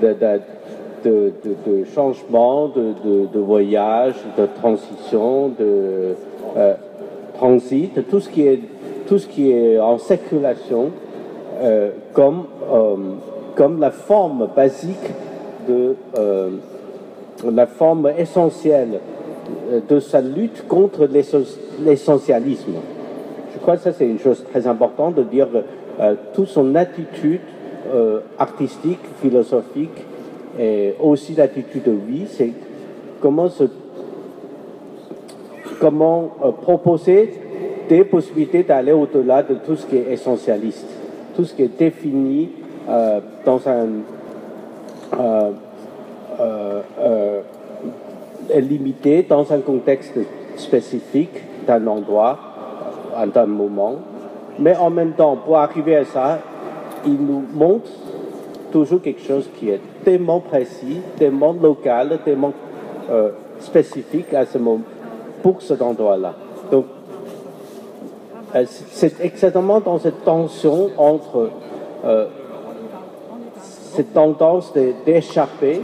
[0.01, 0.15] de,
[1.03, 6.15] de, changement, de, voyage, de transition, de
[7.35, 8.29] transit, tout ce
[9.27, 10.91] qui est, en circulation
[11.61, 12.95] euh, comme, euh,
[13.55, 15.09] comme la forme basique
[15.67, 16.49] de euh,
[17.51, 18.99] la forme essentielle
[19.89, 21.07] de sa lutte contre
[21.83, 22.73] l'essentialisme.
[23.65, 25.47] Que ça c'est une chose très importante de dire
[26.33, 27.41] toute son attitude
[28.37, 30.05] artistique, philosophique
[30.59, 32.51] et aussi l'attitude de vie, c'est
[33.21, 33.63] comment se
[35.79, 37.33] comment euh, proposer
[37.89, 40.87] des possibilités d'aller au-delà de tout ce qui est essentialiste,
[41.35, 42.49] tout ce qui est défini
[42.87, 43.87] euh, dans un
[45.19, 45.51] euh,
[48.55, 50.17] limité dans un contexte
[50.55, 52.39] spécifique d'un endroit,
[53.33, 53.95] d'un moment.
[54.59, 56.39] Mais en même temps, pour arriver à ça,
[57.05, 57.89] il nous montre
[58.71, 62.53] toujours quelque chose qui est tellement précis, tellement local, tellement
[63.59, 64.83] spécifique à ce moment,
[65.41, 66.33] pour cet endroit-là.
[66.71, 66.85] Donc,
[68.55, 71.49] euh, c'est exactement dans cette tension entre
[72.05, 72.27] euh,
[73.95, 74.73] cette tendance
[75.05, 75.81] d'échapper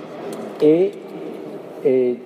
[0.61, 0.91] et,
[1.83, 2.17] et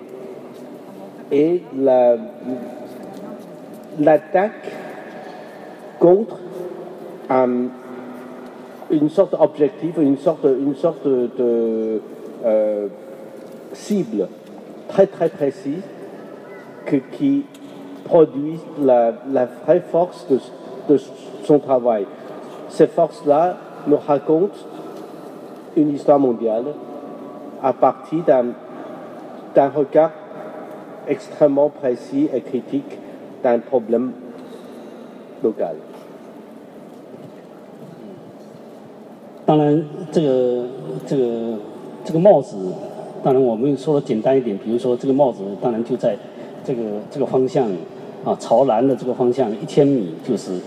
[3.98, 4.52] l'attaque
[5.98, 6.38] contre
[8.90, 12.00] une sorte d'objectif, une sorte, une sorte de
[12.44, 12.88] euh,
[13.72, 14.28] cible
[14.88, 15.82] très très précise
[17.12, 17.44] qui
[18.04, 19.12] produit la,
[19.64, 20.26] vraie force
[20.88, 20.98] de,
[21.44, 22.06] son travail.
[22.68, 24.58] Ces forces-là nous racontent
[25.76, 26.64] une histoire mondiale
[27.62, 28.22] à partir
[29.54, 30.12] d'un regard
[31.08, 32.98] extrêmement précis et critique
[33.42, 34.12] d'un problème
[35.42, 35.74] local.
[39.46, 40.64] 当然，这个
[41.06, 41.58] 这个
[42.04, 42.56] 这个帽子，
[43.22, 46.16] 当然我们说的简单一点，比如说这个帽子，当然就在
[46.64, 47.70] 这个这个方向
[48.24, 50.58] 啊，朝南的这个方向一千米就是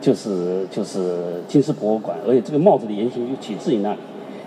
[0.00, 3.98] 就是就是金丝博物馆，而且这个帽子的原型就取自于那里，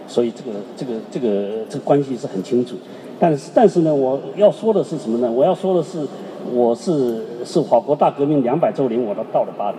[0.07, 2.75] 所以这个这个这个这个关系是很清楚。
[3.19, 5.31] 但是但是呢，我要说的是什么呢？
[5.31, 6.07] 我要说的是，
[6.53, 9.77] 我是是法国大革命两百周年，我都到了巴黎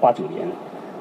[0.00, 0.46] 八九年，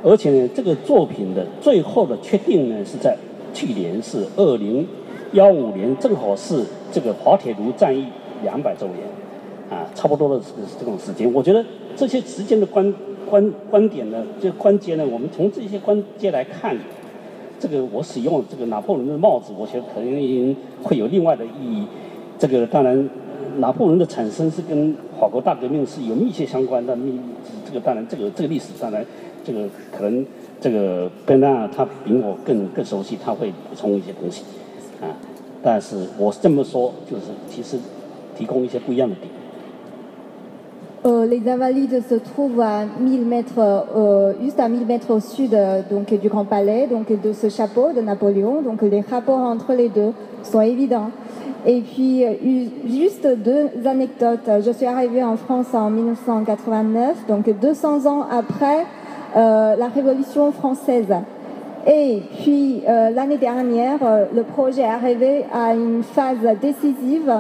[0.04, 3.16] 而且呢，这个作品的最后的确定呢是在
[3.54, 4.88] 去年是二零
[5.34, 8.08] 幺五年，正好是这个滑铁卢战役
[8.44, 8.98] 两百周年。
[9.70, 10.42] 啊，差不多的
[10.80, 11.62] 这种时间，我觉得
[11.94, 12.94] 这些时间的观
[13.30, 16.74] 观观点呢，这关节呢，我们从这些关节来看，
[17.60, 21.86] 这个我使用这个拿破仑的帽子，我觉得可能会有另外的意义。
[22.40, 23.10] 这个当然，
[23.58, 27.20] 拿破仑的产生是跟法国大革命是有密切相关的，密
[27.66, 29.06] 这个当然这个这个历史当然
[29.44, 30.26] 这个可能
[30.60, 34.44] 这个贝纳他比我更更熟悉，他会补充一些东西
[35.02, 35.12] 啊。
[35.64, 37.78] 但是我这么说，就是其实
[38.38, 39.30] 提供一些不一样的点。
[41.04, 45.56] Euh, les Invalides se trouvent à 1000 mètres, euh, juste à 1000 mètres au sud
[45.90, 48.62] donc, du Grand Palais, donc de ce chapeau de Napoléon.
[48.62, 50.12] Donc les rapports entre les deux
[50.44, 51.12] sont évidents.
[51.66, 54.50] Et puis, euh, eu- juste deux anecdotes.
[54.66, 58.86] Je suis arrivée en France en 1989, donc 200 ans après
[59.36, 61.14] euh, la Révolution française.
[61.86, 67.32] Et puis, euh, l'année dernière, euh, le projet est arrivé à une phase décisive,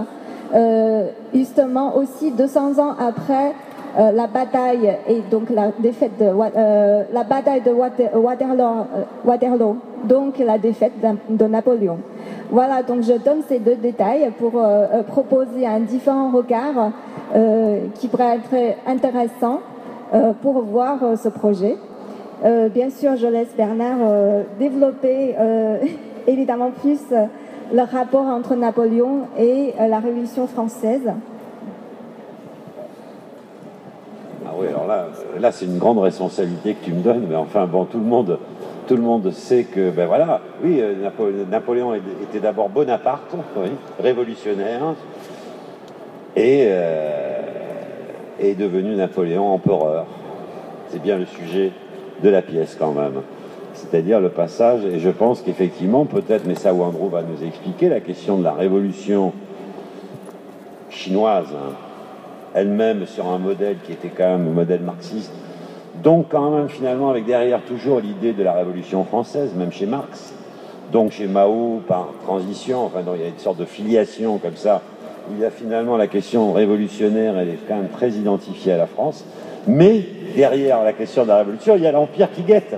[0.54, 3.54] euh, justement aussi 200 ans après
[3.98, 8.86] euh, la bataille et donc la défaite de euh, la bataille de euh,
[9.26, 10.92] Waterloo, donc la défaite
[11.28, 11.98] de Napoléon.
[12.52, 14.62] Voilà, donc je donne ces deux détails pour
[15.08, 16.92] proposer un différent regard
[17.96, 19.60] qui pourrait être intéressant
[20.42, 21.76] pour voir ce projet.
[22.74, 23.98] Bien sûr, je laisse Bernard
[24.60, 25.36] développer
[26.28, 27.02] évidemment plus
[27.74, 31.12] le rapport entre Napoléon et la Révolution française.
[34.47, 35.08] Ah oui, alors là,
[35.40, 38.40] là c'est une grande responsabilité que tu me donnes, mais enfin bon, tout le monde,
[38.88, 43.36] tout le monde sait que, ben voilà, oui, euh, Napo- Napoléon était d'abord Bonaparte,
[44.02, 44.96] révolutionnaire,
[46.36, 47.42] et euh,
[48.40, 50.06] est devenu Napoléon empereur.
[50.90, 51.72] C'est bien le sujet
[52.24, 53.22] de la pièce quand même.
[53.74, 58.00] C'est-à-dire le passage, et je pense qu'effectivement, peut-être, mais ça Wandro va nous expliquer, la
[58.00, 59.34] question de la révolution
[60.90, 61.74] chinoise, hein,
[62.54, 65.32] elle-même sur un modèle qui était quand même un modèle marxiste,
[66.04, 70.34] donc quand même finalement avec derrière toujours l'idée de la révolution française, même chez Marx,
[70.92, 74.82] donc chez Mao par transition, enfin il y a une sorte de filiation comme ça,
[75.32, 78.88] il y a finalement la question révolutionnaire, elle est quand même très identifiée à la
[78.88, 79.26] France,
[79.68, 82.76] mais derrière la question de la révolution, il y a l'empire qui guette.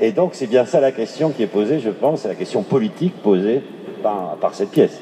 [0.00, 3.14] Et donc c'est bien ça la question qui est posée, je pense, la question politique
[3.22, 3.62] posée
[4.02, 5.00] par, par cette pièce.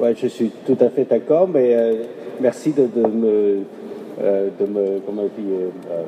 [0.00, 1.94] Ouais, je suis tout à fait d'accord, mais euh,
[2.40, 3.58] merci de, de me,
[4.22, 6.02] euh, de me comment on dit, euh,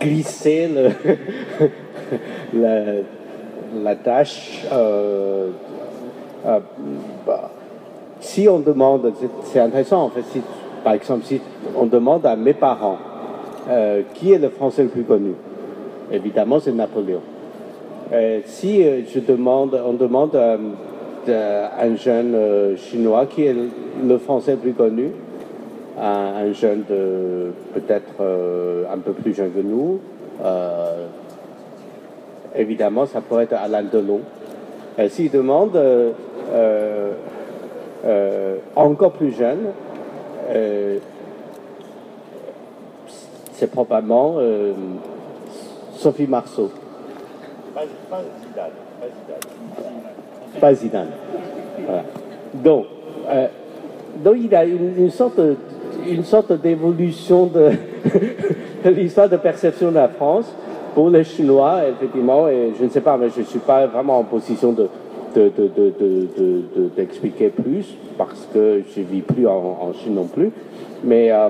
[0.00, 0.90] glisser le-
[2.60, 2.84] la,
[3.82, 4.64] la tâche.
[7.26, 7.50] bah,
[8.20, 9.12] si on demande,
[9.52, 10.40] c'est- intéressant en fait, si,
[10.82, 11.40] par exemple, si
[11.76, 12.96] on demande à mes parents
[14.14, 15.32] qui est le Français le plus connu,
[16.10, 17.20] évidemment c'est Napoléon.
[18.46, 20.36] Si je demande, on demande
[21.28, 25.10] un jeune euh, chinois qui est le- français plus connu,
[26.00, 30.00] un jeune de peut-être euh, un peu plus jeune que nous,
[30.44, 31.06] euh,
[32.56, 34.20] évidemment ça pourrait être Alain Delon.
[34.98, 35.76] Euh, S'il demande
[38.76, 39.66] encore plus jeune,
[43.52, 44.36] c'est probablement
[45.96, 46.70] Sophie Marceau.
[47.74, 48.72] Zidane.
[50.60, 51.08] Pas Zidane.
[52.54, 52.84] Donc,
[53.28, 53.46] euh,
[54.22, 55.40] donc il a une, sorte,
[56.08, 57.46] une sorte d'évolution
[58.84, 60.52] de, l'histoire de perception de la France
[60.94, 64.18] pour les Chinois, effectivement, et je ne sais pas, mais je ne suis pas vraiment
[64.18, 64.88] en position de
[65.34, 69.90] de- de- de- de- de- de- d'expliquer plus parce que je ne vis plus en,
[69.94, 70.50] Chine non plus.
[71.02, 71.48] Mais, euh,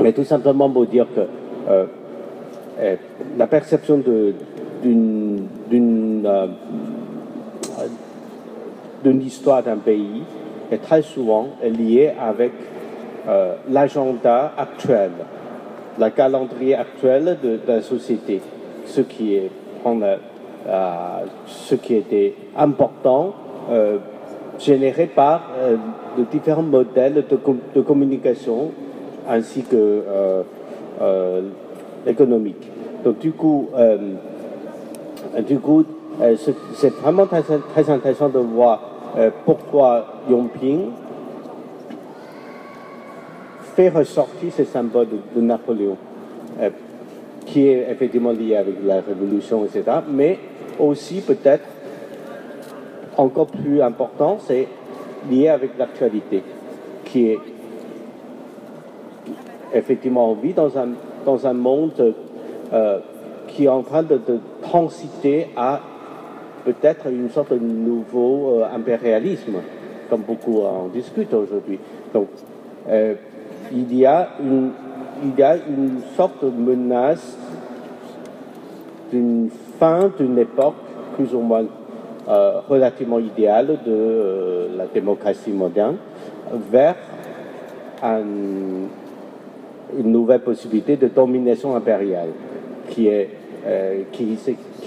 [0.00, 1.20] mais tout simplement pour dire que
[1.70, 1.84] euh,
[2.80, 2.96] euh,
[3.38, 4.02] la perception
[4.82, 5.46] d'une
[9.02, 10.22] d'une, histoire d'un pays
[10.70, 12.52] est très souvent liée avec
[13.28, 15.10] euh, l'agenda actuel,
[15.98, 18.40] le calendrier actuel de, la société,
[18.86, 19.50] ce qui est
[19.80, 20.18] prendre,
[20.66, 23.32] euh, ce qui était important,
[23.70, 23.98] euh,
[24.58, 25.42] généré par
[26.18, 27.38] de différents modèles de,
[27.74, 28.70] de communication
[29.28, 30.02] ainsi que
[32.06, 32.68] économique.
[33.04, 33.68] Donc du coup,
[35.48, 35.84] du coup,
[36.76, 38.91] c'est- vraiment très, très intéressant de voir
[39.44, 40.90] pourquoi Yongping
[43.74, 45.96] fait ressortir ces symboles de, Napoléon,
[46.60, 46.70] euh,
[47.46, 49.84] qui est effectivement lié avec la révolution, etc.
[50.10, 50.38] Mais
[50.78, 51.64] aussi peut-être
[53.16, 54.68] encore plus important, c'est
[55.30, 56.42] lié avec l'actualité,
[57.04, 57.38] qui est
[59.74, 60.88] effectivement on vit dans un,
[61.24, 62.14] dans un monde
[62.72, 62.98] euh,
[63.48, 64.20] qui est en train de
[64.62, 65.80] transiter à
[66.64, 69.56] peut-être une sorte de nouveau euh, impérialisme,
[70.08, 71.78] comme beaucoup en discutent aujourd'hui.
[72.12, 72.28] Donc,
[72.88, 73.14] euh,
[73.72, 74.72] il, y a une,
[76.16, 77.36] sorte de menace
[79.10, 80.74] d'une fin d'une époque
[81.16, 81.64] plus ou moins
[82.28, 85.96] euh, relativement idéale de la démocratie moderne
[86.70, 86.96] vers
[88.02, 88.22] un,
[89.98, 92.28] une nouvelle possibilité de domination impériale
[92.88, 93.30] qui est
[93.64, 94.36] euh, qui,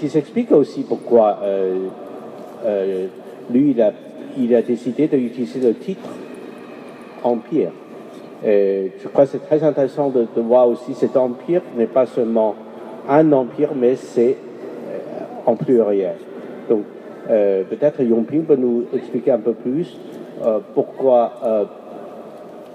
[0.08, 1.86] s'explique aussi pourquoi euh,
[2.66, 3.06] euh,
[3.50, 3.74] lui
[4.36, 6.10] il a, décidé d'utiliser le titre
[7.22, 7.70] empire.
[8.44, 12.54] Je crois que c'est très intéressant de, de, voir aussi cet empire n'est pas seulement
[13.08, 14.36] un empire, mais c'est
[15.46, 16.16] en pluriel.
[16.68, 16.82] Donc
[17.26, 19.98] peut-être Yongping peut nous expliquer un peu plus
[20.74, 21.32] pourquoi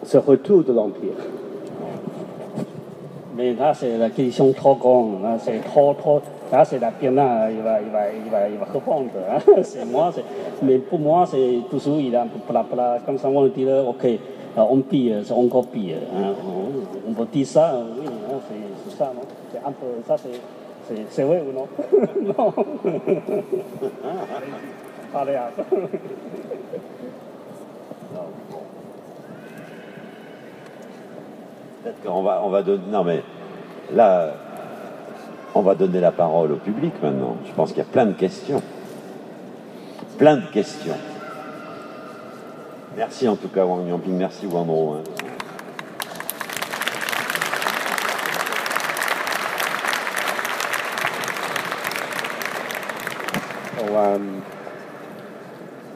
[0.04, 1.14] ce retour de l'empire
[3.36, 5.22] mais là, c'est la question trop grande.
[5.22, 6.22] Là, c'est trop, trop.
[6.52, 10.24] Là, c'est la Pirna, il va, il va, il va, il va c'est moi, c'est...
[10.62, 13.00] mais pour moi, c'est toujours, il a un peu plat.
[13.06, 14.06] Comme ça, on dit, là, OK,
[14.58, 15.98] on pire, c'est encore pire.
[17.08, 18.06] On, peut dire ça, oui,
[18.86, 19.22] c'est, ça, non
[19.52, 20.40] C'est un peu, ça, c'est,
[20.88, 21.68] c'est, c'est vrai ou non
[22.38, 22.54] Non
[25.14, 25.38] Allez,
[32.06, 32.84] On va, on va donner.
[32.90, 33.24] Non, mais
[33.94, 34.34] là,
[35.56, 37.38] on va donner la parole au public maintenant.
[37.46, 38.62] Je pense qu'il y a plein de questions.
[40.18, 40.98] Plein de questions.
[42.96, 44.16] Merci en tout cas, Wang Yangping.
[44.16, 44.94] Merci, Wang Rou.
[44.94, 45.04] Hein.
[53.84, 54.18] On va,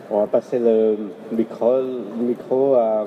[0.10, 0.98] on va passer le
[1.32, 3.06] micro, le micro à.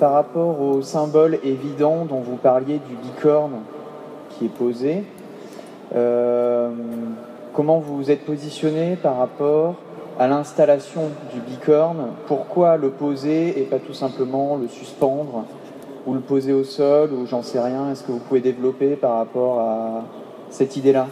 [0.00, 3.60] Par rapport au symbole évident dont vous parliez du bicorne
[4.30, 5.04] qui est posé,
[5.94, 6.70] euh,
[7.52, 9.74] comment vous vous êtes positionné par rapport
[10.18, 11.02] à l'installation
[11.34, 12.12] du bicorne?
[12.26, 15.44] Pourquoi le poser et pas tout simplement le suspendre
[16.06, 17.90] ou le poser au sol ou j'en sais rien?
[17.92, 20.04] Est-ce que vous pouvez développer par rapport à
[20.48, 21.08] cette idée-là?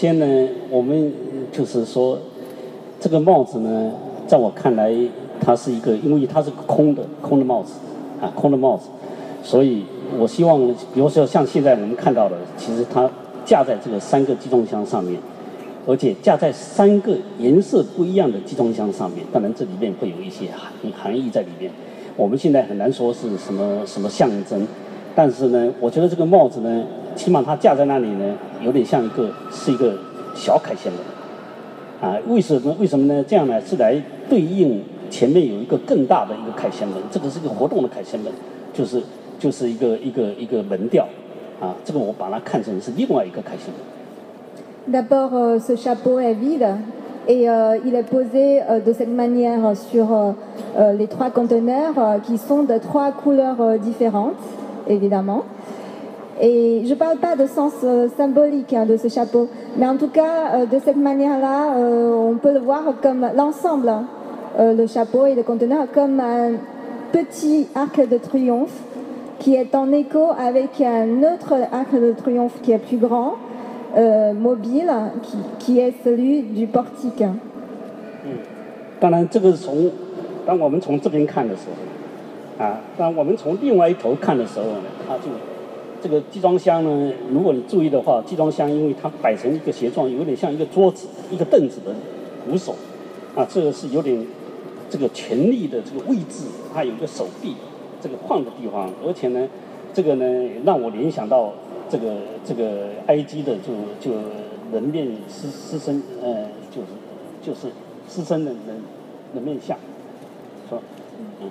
[0.00, 1.12] 先呢，我们
[1.50, 2.16] 就是说，
[3.00, 3.90] 这个帽子呢，
[4.28, 4.94] 在我看来，
[5.40, 7.72] 它是一个，因为它是空的，空的帽子，
[8.20, 8.84] 啊，空的帽子，
[9.42, 9.82] 所以
[10.16, 10.56] 我希望，
[10.94, 13.10] 比如说像现在我们看到的，其实它
[13.44, 15.20] 架在这个三个集装箱上面，
[15.84, 21.72] 而且架在三个颜色不一样的集装箱上面，当然这里面会有一些含含义在里面，
[22.16, 24.64] 我们现在很难说是什么什么象征，
[25.16, 26.84] 但是呢，我觉得这个帽子呢。
[27.16, 29.94] 起码它架在那里呢，有点像一个是一个
[30.34, 33.24] 小凯旋门，啊，为什么为什么呢？
[33.26, 38.32] 这样呢是来对应前面有一个更大的一个凯旋门，这个是一个活动的凯旋门，
[38.72, 39.02] 就是
[39.38, 41.06] 就是一个一个一个门调，
[41.60, 43.82] 啊，这个我把它看成是另外一个凯旋门。
[44.90, 46.66] D'abord, ce chapeau est vide
[47.26, 47.42] et
[47.84, 50.34] il est posé de cette manière sur
[50.96, 54.40] les trois conteneurs qui sont de trois couleurs différentes,
[54.86, 55.42] évidemment.
[56.41, 59.47] Et je ne parle pas de sens euh, symbolique hein, de ce chapeau,
[59.77, 63.87] mais en tout cas, euh, de cette manière-là, euh, on peut le voir comme l'ensemble,
[63.89, 64.05] hein,
[64.57, 66.53] le chapeau et le conteneur, comme un
[67.11, 68.75] petit arc de triomphe
[69.37, 73.33] qui est en écho avec un autre arc de triomphe qui est plus grand,
[74.35, 74.91] mobile,
[75.21, 77.23] qui, qui, est celui du portique.
[78.99, 79.91] 当然，这个是从
[80.45, 85.23] 当我们从这边看的时候，啊，当我们从另外一头看的时候呢，它就
[86.00, 91.92] 这个集装箱呢，如果你注意的话，集装箱因为它摆成一个斜状，有点像一个桌子、一个凳子的
[92.46, 92.74] 扶手，
[93.34, 94.24] 啊，这个是有点
[94.88, 97.56] 这个权力的这个位置，它有一个手臂
[98.00, 99.48] 这个晃的地方，而且呢，
[99.92, 100.24] 这个呢
[100.64, 101.52] 让我联想到
[101.90, 104.16] 这个这个埃及的就就
[104.72, 106.88] 人面狮狮身，呃，就是
[107.42, 107.72] 就是
[108.08, 108.80] 狮身的人
[109.34, 109.76] 人面像，
[110.70, 110.80] 说，
[111.18, 111.50] 嗯。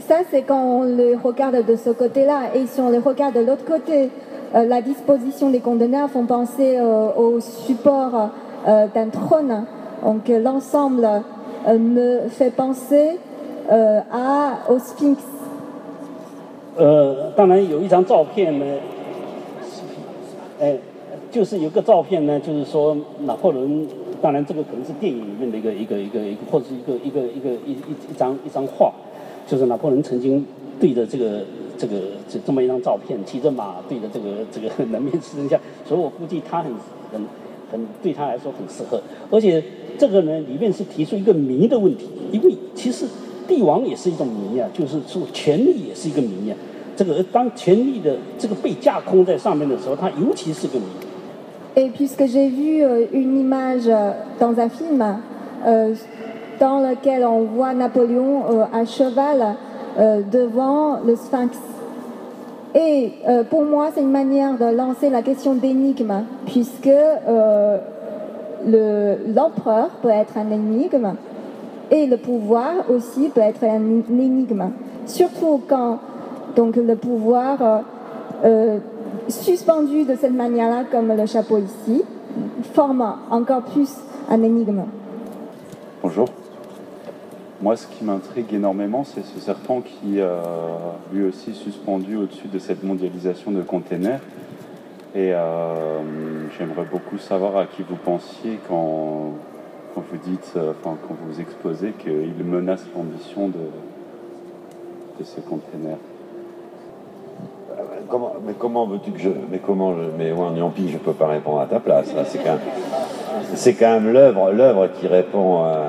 [0.00, 2.54] Ça, c'est quand on le regarde de ce côté-là.
[2.54, 4.10] Et si on le regarde de l'autre côté,
[4.54, 8.30] euh, la disposition des conteneurs font penser euh, au support
[8.66, 9.66] euh, d'un trône.
[10.02, 11.06] Donc l'ensemble
[11.68, 13.18] me fait penser
[13.70, 15.22] à, au sphinx.
[16.76, 18.64] 呃，当然有一张照片呢，
[20.58, 20.78] 哎，
[21.30, 23.86] 就是有个照片呢，就是说拿破仑，
[24.22, 28.90] 当然这个可能是电影里面的一个一个一个一个，或者是一个一个一个一一一张一张画。
[29.47, 30.45] 就是拿破仑曾经
[30.79, 31.41] 对着这个
[31.77, 31.95] 这个
[32.29, 36.71] 这这么一张照片，骑着马对着这个这个 人面狮身像，所以我估计他很
[37.11, 37.21] 很
[37.71, 39.01] 很对他来说很适合。
[39.29, 39.63] 而且
[39.97, 43.05] 这个呢，里面是提出一个谜的问题，因为其实
[43.47, 46.57] 帝王也是一种谜啊，就是说权力也是一个谜啊。
[46.95, 50.85] 这个当权力的这个被架空在上面的时候，它尤其是个谜。
[51.75, 53.89] Et puisque j'ai vu une image
[54.39, 55.03] dans un film
[55.65, 55.93] euh,
[56.59, 59.55] dans lequel on voit Napoléon euh, à cheval
[59.99, 61.57] euh, devant le sphinx.
[62.73, 66.89] Et euh, pour moi, c'est une manière de lancer la question d'énigme, puisque
[68.65, 71.13] le- l'empereur peut être un énigme
[71.91, 74.71] et le pouvoir aussi peut être un énigme.
[75.05, 75.99] Surtout quand
[76.55, 77.83] donc, le pouvoir
[79.27, 82.03] suspendu de cette manière-là, comme le chapeau ici,
[82.73, 83.93] forme encore plus
[84.29, 84.83] un énigme.
[86.01, 86.27] Bonjour.
[87.61, 90.19] Moi, ce qui m'intrigue énormément, c'est ce serpent qui
[91.13, 94.19] lui aussi suspendu au-dessus de cette mondialisation de containers.
[95.15, 99.31] Et euh, j'aimerais beaucoup savoir à qui vous pensiez quand,
[99.93, 103.53] quand vous dites, euh, quand vous exposez qu'il menace l'ambition de,
[105.17, 105.99] de ces containers.
[108.45, 109.29] Mais comment veux-tu que je.
[109.49, 110.03] Mais comment je.
[110.17, 112.13] Mais Wang Yampi, je peux pas répondre à ta place.
[112.25, 112.59] C'est quand même,
[113.53, 115.63] c'est quand même l'œuvre, l'œuvre qui répond.
[115.63, 115.83] à-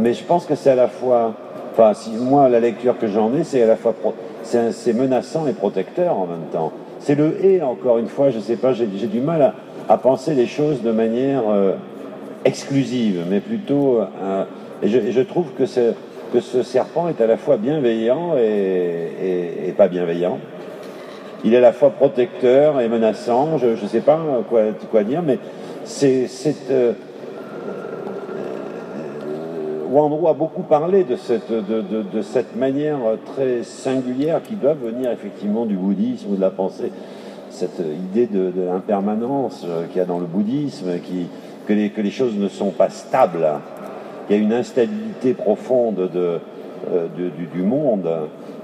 [0.00, 1.34] Mais je pense que c'est à la fois.
[1.72, 3.94] Enfin, si moi, la lecture que j'en ai, c'est à la fois.
[4.42, 6.72] C'est, menaçant et protecteur en même temps.
[7.00, 9.52] C'est le et, encore une fois, je sais pas, j'ai, du mal
[9.88, 11.72] à, penser les choses de manière euh,
[12.44, 14.00] exclusive, mais plutôt.
[14.22, 14.44] euh,
[14.82, 20.38] et, je, trouve que, ce serpent est à la fois bienveillant et pas bienveillant.
[21.44, 24.18] Il est à la fois protecteur et menaçant, je ne sais pas
[24.48, 25.38] quoi, quoi dire, mais
[25.88, 26.54] c'est.
[26.70, 26.92] euh,
[29.90, 32.98] Wandro a beaucoup parlé de cette, de, de- cette manière
[33.34, 36.92] très singulière qui doit venir effectivement du bouddhisme ou de la pensée,
[37.50, 41.26] cette idée de, l'impermanence euh, qu'il y a dans le bouddhisme, qui,
[41.66, 43.46] que, les, que les choses ne sont pas stables,
[44.28, 46.38] il y a une instabilité profonde de,
[46.92, 48.06] euh, du, du monde.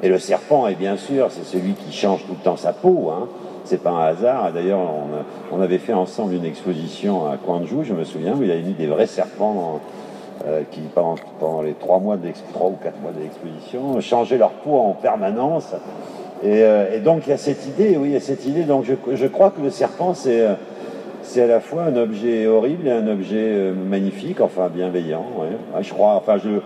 [0.03, 3.11] Et le serpent est bien sûr, c'est celui qui change tout le temps sa peau.
[3.11, 3.29] Hein.
[3.65, 4.53] C'est pas un hasard.
[4.53, 4.81] D'ailleurs,
[5.51, 8.63] on, avait fait ensemble une exposition à Quanzhou, je me souviens, où il y avait
[8.63, 9.81] mis des vrais serpents
[10.47, 14.51] euh, qui, pendant, les trois mois de trois ou quatre mois de l'exposition, changeaient leur
[14.51, 15.73] peau en permanence.
[16.43, 18.65] Et, euh, et donc il y a cette idée, oui, il y a cette idée.
[18.65, 20.55] Donc je, je crois que le serpent, c'est euh,
[21.23, 25.25] c'est à la fois un objet horrible et un objet magnifique, enfin bienveillant.
[25.39, 26.61] Ouais, je crois, enfin je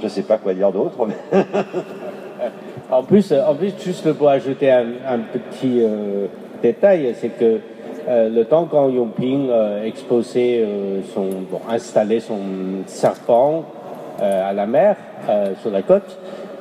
[0.00, 0.96] je sais pas quoi dire d'autre.
[2.90, 5.82] En plus, en plus, juste pour ajouter un, petit
[6.72, 7.60] c'est que
[8.08, 11.28] euh, le temps quand Yongping euh, exposait euh, son,
[11.68, 12.38] installait son
[12.86, 13.64] serpent
[14.22, 14.96] euh, à la mer,
[15.60, 16.18] sur la côte,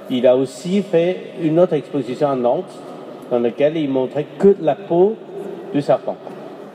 [0.10, 2.74] il a aussi fait une autre exposition à Nantes,
[3.30, 5.16] dans laquelle il montrait que la peau
[5.74, 6.16] du serpent.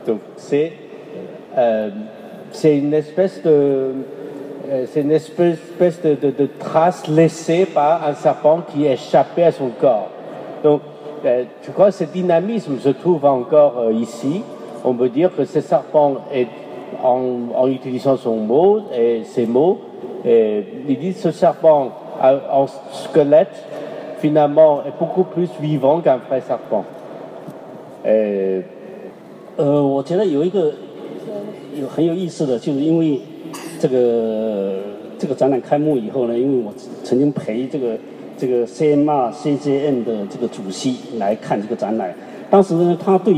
[0.05, 0.73] Donc c'est
[2.51, 3.91] c'est une espèce de
[4.85, 9.69] c'est une espèce, de, de- de trace laissée par un serpent qui échappait à son
[9.69, 10.09] corps.
[10.63, 10.81] Donc,
[11.24, 14.42] je crois que ce dynamisme se trouve encore euh, ici.
[14.84, 16.48] On peut dire que ce serpent est,
[17.02, 19.78] en, en utilisant son mot et ses mots,
[20.24, 21.90] et il dit que ce serpent
[22.20, 23.64] a- en squelette,
[24.18, 26.84] finalement, est beaucoup plus vivant qu'un vrai serpent.
[28.04, 28.62] Et
[29.56, 30.72] 呃，我觉得有一个
[31.80, 33.20] 有很有意思的，就是因为
[33.80, 34.74] 这个
[35.18, 36.72] 这个展览开幕以后呢，因为我
[37.02, 37.96] 曾经陪这个
[38.39, 42.15] 这个 CMR CJN 的这个主席来看这个展览，
[42.49, 43.35] 当时呢，他对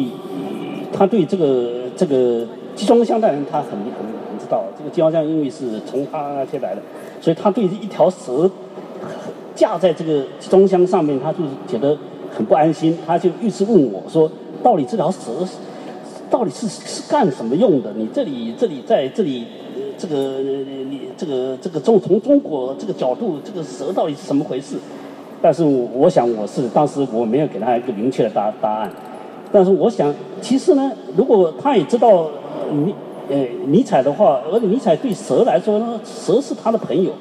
[0.93, 2.45] 他对这个这个
[2.75, 6.81] 集装箱的人，他很很很知道，这个集装箱因为是从他那些来的，
[7.19, 8.49] 所以他对一条蛇
[9.55, 11.97] 架在这个集装箱上面，他就是觉得
[12.29, 15.31] 很不安心，他就一直问我说，到底这条蛇
[16.29, 17.91] 到底是是干什么用的？
[17.95, 19.47] 你这里这里在这里，
[20.01, 20.39] 这个
[20.89, 24.75] 你这个这个中从中国这个角度，这个蛇到底是什么回事？
[25.43, 28.91] 但是我想我是当时我没有给他一个明确的答答案，
[29.51, 30.11] 但是我想
[30.41, 32.27] 其实呢，如果他也知道
[32.71, 32.95] 尼
[33.29, 33.37] 呃
[33.67, 37.11] 尼采的话，而且尼采对蛇来说呢，蛇是他的朋友，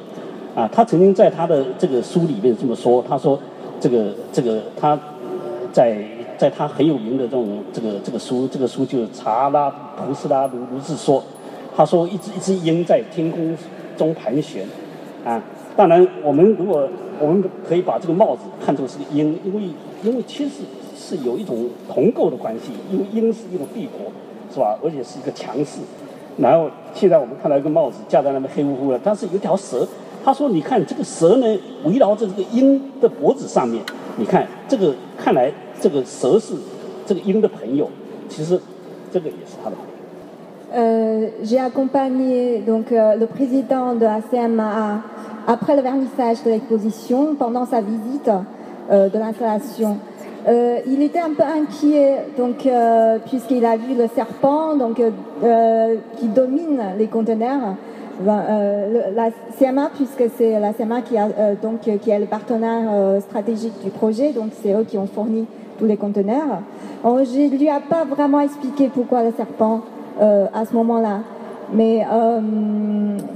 [0.54, 3.38] 啊，他曾经在他的这个书里面这么说，他说
[3.78, 4.98] 这个这个他
[5.70, 6.02] 在
[6.38, 11.22] 在他很有名的这种这个这个书，这个书就是查拉图斯拉如如是说，
[11.76, 13.56] 他说一只一只鹰在天空
[13.96, 14.66] 中盘旋，
[15.24, 15.42] 啊，
[15.76, 16.88] 当然我们如果
[17.20, 19.62] 我们可以把这个帽子看作是个鹰，因为
[20.02, 20.62] 因为其实
[20.96, 24.10] 是有一种同构的关系，因为鹰是一种帝国，
[24.52, 24.78] 是吧？
[24.82, 25.80] 而且是一个强势。
[26.38, 29.86] 然后现在我们看到一个帽子架在那边黑乎乎的，但是有条蛇。
[30.22, 31.46] 他说：“你看这个蛇呢，
[31.84, 33.82] 围绕着这个鹰的脖子上面，
[34.18, 36.54] 你看这个看来这个蛇是
[37.06, 37.88] 这个鹰的朋友，
[38.28, 38.60] 其实
[39.10, 39.89] 这个也是他的朋友。”
[40.72, 45.00] Euh, j'ai accompagné donc euh, le président de la CMA
[45.48, 48.30] après le vernissage de l'exposition pendant sa visite
[48.92, 49.96] euh, de l'installation.
[50.86, 52.68] il était un peu inquiet donc
[53.26, 55.02] puisqu'il a vu le serpent donc
[56.16, 57.74] qui domine les conteneurs.
[58.24, 61.28] la CMA puisque c'est la CMA qui a
[61.60, 65.46] donc qui est le partenaire stratégique du projet donc c'est eux qui ont fourni
[65.78, 66.62] tous les conteneurs.
[67.04, 69.82] je lui ai pas vraiment expliqué pourquoi le serpent
[70.20, 71.20] euh, à ce moment-là.
[71.72, 72.40] Mais euh,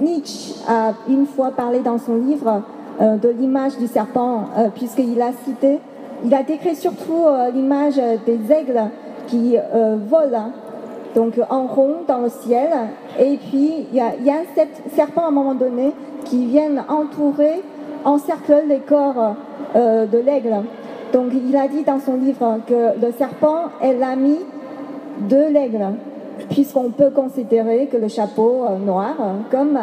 [0.01, 2.61] Nietzsche a une fois parlé dans son livre
[3.01, 5.79] euh, de l'image du serpent, puisqu'il a cité,
[6.25, 7.25] il a décrit surtout
[7.55, 7.97] l'image
[8.27, 8.83] des aigles
[9.29, 9.57] qui
[10.11, 10.53] volent
[11.15, 12.71] donc en rond dans le ciel.
[13.19, 15.93] Et puis, il y a, y a, un serpent à un moment donné
[16.25, 17.63] qui vient entourer,
[18.05, 19.35] encercler les corps
[19.75, 20.57] de l'aigle.
[21.13, 24.39] Donc, il a dit dans son livre que le serpent est l'ami
[25.29, 25.87] de l'aigle
[26.50, 29.78] puisqu'on peut considérer que le chapeau euh, noir, euh, comme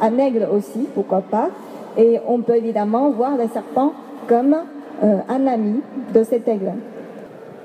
[0.00, 1.50] un aigle aussi, pourquoi pas,
[1.96, 3.92] et on peut évidemment voir le serpent
[4.26, 4.56] comme
[5.02, 5.80] euh, un ami
[6.12, 6.72] de cet aigle.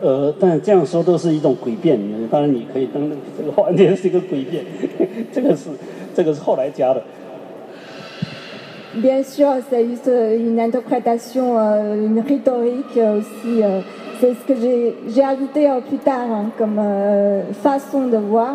[0.01, 1.99] 呃，但这样说都是一种诡辩。
[2.31, 3.03] 当然，你可以当
[3.38, 4.63] 这个完全是一个诡辩，
[5.30, 5.69] 这个是
[6.15, 7.01] 这个是后来加的。
[8.95, 13.61] Bien sûr, c'est juste une interprétation, une rhétorique aussi
[14.24, 14.55] c'est ce que
[15.09, 18.55] j'ai ajouté euh, plus tard hein, comme euh, façon de voir.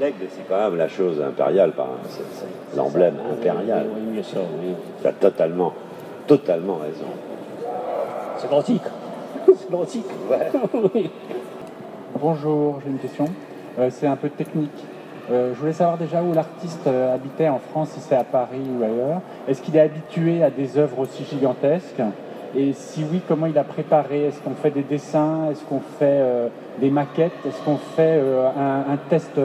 [0.00, 1.72] L'aigle, c'est quand même la chose impériale,
[2.08, 3.86] c'est l'emblème impérial.
[4.22, 5.74] Tu as totalement,
[6.26, 7.08] totalement raison.
[8.38, 8.82] C'est logique.
[9.56, 10.06] C'est logique.
[12.18, 13.26] Bonjour, j'ai une question.
[13.78, 14.84] Euh, c'est un peu technique.
[15.30, 18.62] Euh, je voulais savoir déjà où l'artiste euh, habitait en France, si c'est à Paris
[18.78, 19.20] ou ailleurs.
[19.46, 22.02] Est-ce qu'il est habitué à des œuvres aussi gigantesques?
[22.56, 24.24] Et si oui, comment il a préparé?
[24.24, 25.50] Est-ce qu'on fait des dessins?
[25.50, 26.48] Est-ce qu'on fait euh,
[26.80, 27.32] des maquettes?
[27.46, 28.22] Est-ce qu'on fait
[28.56, 29.38] un, test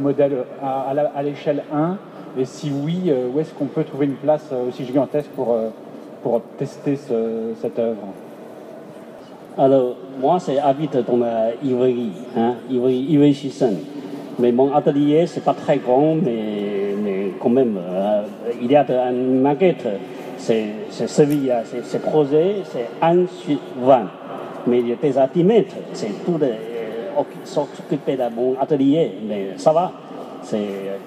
[0.00, 1.98] modèle à, l'échelle 1
[2.38, 5.54] Et si oui, où est-ce qu'on peut trouver une place aussi gigantesque pour,
[6.22, 8.06] pour tester cette œuvre?
[9.58, 11.18] Alors, moi, c'est habite dans
[11.62, 13.34] Ivry, hein, Ivry, Ivry
[14.38, 18.22] mais mon atelier, c'est pas très grand, mais, mais quand même, euh,
[18.60, 19.86] il y a une maquette,
[20.36, 21.48] c'est celui
[21.84, 24.02] c'est projet, c'est 1 sur 20.
[24.66, 29.48] Mais il y a des artimètres, c'est tout les, euh, s'occuper de mon atelier, mais
[29.56, 29.92] ça va,
[30.42, 30.58] c'est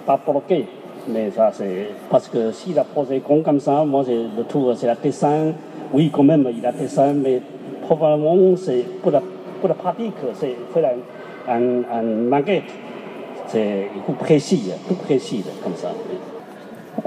[0.06, 0.66] pas bloqué.
[1.08, 4.88] Mais ça, c'est parce que si la projet grand comme ça, moi, je trouve c'est
[4.88, 5.54] la dessin,
[5.94, 7.42] oui, quand même, il a dessin, mais
[7.84, 9.22] probablement, c'est pour la,
[9.60, 10.92] pour la pratique, c'est faire
[11.48, 12.64] un, un maquette
[13.52, 15.92] c'est tout précis, tout précis comme ça.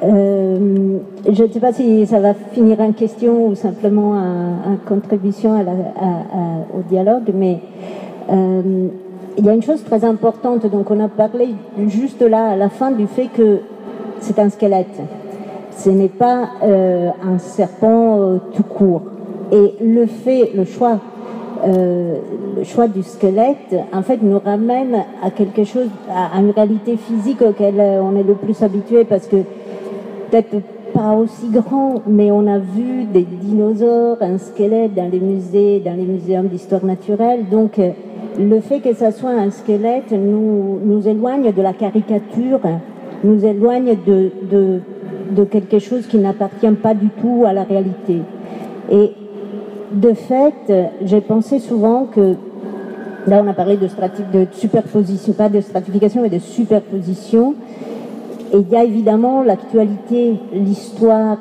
[0.02, 0.98] Euh,
[1.31, 6.82] je ne sais pas si ça va finir en question ou simplement en, contribution au
[6.89, 7.59] dialogue, mais
[8.31, 8.89] euh,
[9.36, 10.66] il y a une chose très importante.
[10.66, 11.55] Donc, on a parlé
[11.89, 13.60] juste là, à la fin, du fait que
[14.20, 15.01] c'est un squelette.
[15.77, 19.02] Ce n'est pas euh, un serpent tout court.
[19.52, 20.98] Et le fait, le choix
[21.64, 22.16] euh,
[22.56, 27.40] le choix du squelette, en fait, nous ramène à quelque chose, à, une réalité physique
[27.40, 30.56] auquel euh, on est le plus habitué parce que peut-être
[30.93, 35.97] pas aussi grand, mais on a vu des dinosaures, un squelette dans les musées, dans
[35.97, 37.44] les muséums d'histoire naturelle.
[37.48, 37.90] Donc, euh,
[38.39, 42.60] le fait que ça soit un squelette nous, nous éloigne de la caricature,
[43.22, 44.80] nous éloigne de, de,
[45.30, 48.18] de quelque chose qui n'appartient pas du tout à la réalité.
[48.90, 49.12] Et
[49.93, 50.73] de fait,
[51.05, 52.35] j'ai pensé souvent que,
[53.27, 53.89] là on a parlé de,
[54.52, 57.55] superposition, pas de stratification, mais de superposition.
[58.52, 61.39] Et il y a évidemment l'actualité, l'histoire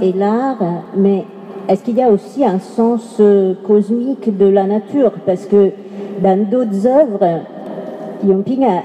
[0.00, 0.62] et l'art,
[0.96, 1.24] mais
[1.68, 5.12] est-ce qu'il y a aussi un sens euh, cosmique de la nature?
[5.26, 5.70] Parce que
[6.22, 7.42] dans d'autres œuvres,
[8.26, 8.82] Yomping a,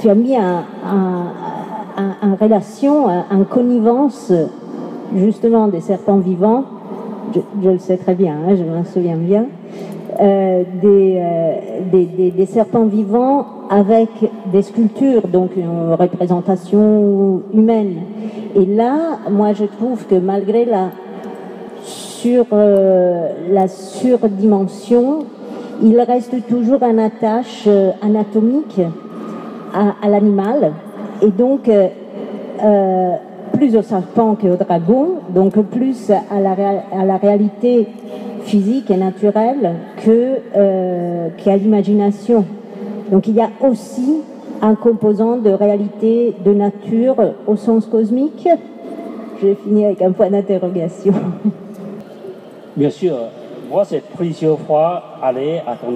[0.00, 4.32] tu as mis en relation, en connivence,
[5.14, 6.64] justement, des serpents vivants
[7.34, 9.46] je, le sais très bien, hein, je m'en souviens bien,
[10.20, 11.52] euh, euh,
[11.90, 14.08] des, des, serpents vivants avec
[14.52, 17.94] des sculptures, donc une représentation humaine.
[18.54, 20.90] Et là, moi, je trouve que malgré la,
[21.82, 25.20] sur, euh, la surdimension,
[25.82, 27.66] il reste toujours une attache
[28.02, 28.80] anatomique
[29.74, 30.72] à, l'animal.
[31.22, 31.70] Et donc,
[33.52, 37.86] plus aux serpents qu'aux dragons, donc plus à la, réalité
[38.44, 39.74] physique et naturelle
[40.04, 42.44] que euh, qu'à l'imagination.
[43.10, 44.22] Donc il y a aussi
[44.60, 47.16] un composant de réalité de nature
[47.46, 48.48] au sens cosmique.
[49.40, 51.14] Je vais finir avec un point d'interrogation.
[52.76, 53.16] Bien sûr,
[53.70, 55.94] moi c'est plusieurs fois aller à ton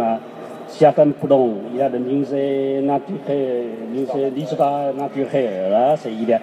[0.69, 1.51] certains plans.
[1.73, 5.73] Il y a le musée naturel, musée d'histoire naturelle.
[5.75, 6.41] Hein, Là, il y a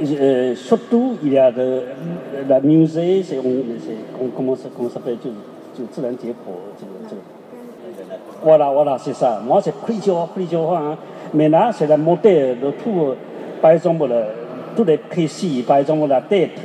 [0.00, 1.82] euh, surtout, il y a de,
[2.48, 3.38] la musée, c'est,
[4.36, 5.18] comment, comment ça s'appelle
[8.42, 9.42] Voilà, voilà, c'est ça.
[9.44, 10.72] Moi, c'est plusieurs, plusieurs.
[10.72, 10.96] Hein.
[11.34, 13.00] Mais là, c'est la montée de tout.
[13.00, 13.16] Euh,
[13.60, 14.22] par exemple, le,
[14.76, 15.64] tout est précis.
[15.66, 16.60] Par exemple, la tête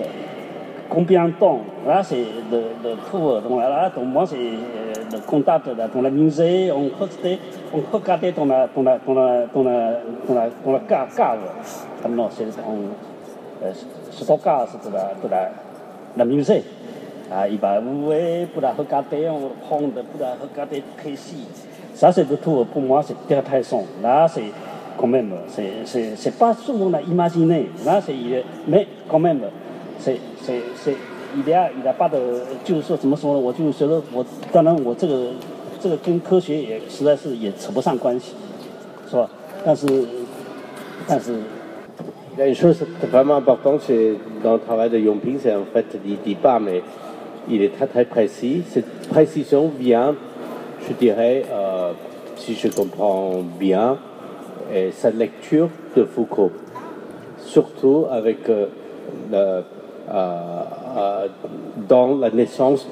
[0.89, 1.59] combien de temps.
[1.85, 6.71] Là, c'est de, de là, donc moi, c'est le contact dans le musée.
[6.71, 7.39] On regardait,
[7.73, 8.83] on regardait dans la, dans
[9.13, 11.39] la, dans la cave.
[12.03, 15.49] Ah non, c'est on, euh, de la, de la,
[16.17, 16.63] la musée.
[17.31, 21.47] Ah, il va ouvrir pour la regarder, on prend pour la regarder précis.
[21.93, 22.65] Ça, c'est le tout.
[22.71, 23.83] Pour moi, c'est très son.
[24.01, 24.51] Là, c'est
[24.97, 27.69] quand même, c'est pas ce qu'on a imaginé.
[27.85, 28.13] Là, c'est,
[28.67, 29.41] mais quand même,
[29.98, 32.18] c'est, c'est, c'est，il y a il y a pas的，
[32.64, 33.40] 就是说怎么说呢？
[33.40, 35.30] 我就觉得我，当然我这个
[35.80, 38.32] 这个跟科学也实在是也扯不上关系，
[39.10, 39.28] 是吧？
[39.64, 39.86] 但是，
[41.06, 41.34] 但是。
[42.34, 45.84] Il y a une chose vraiment importante chez, dans le travail de Yongping, c'est en fait,
[46.02, 46.82] il ne dit pas, mais
[47.46, 48.62] il est très très précis.
[48.70, 50.14] Cette précision vient,
[50.88, 51.92] je dirais, euh,
[52.36, 53.98] si je comprends bien,
[54.72, 56.52] et sa lecture de Foucault,
[57.36, 58.68] surtout avec euh,
[59.30, 59.62] le, euh, euh,
[60.09, 61.27] dans
[62.17, 62.87] la naissance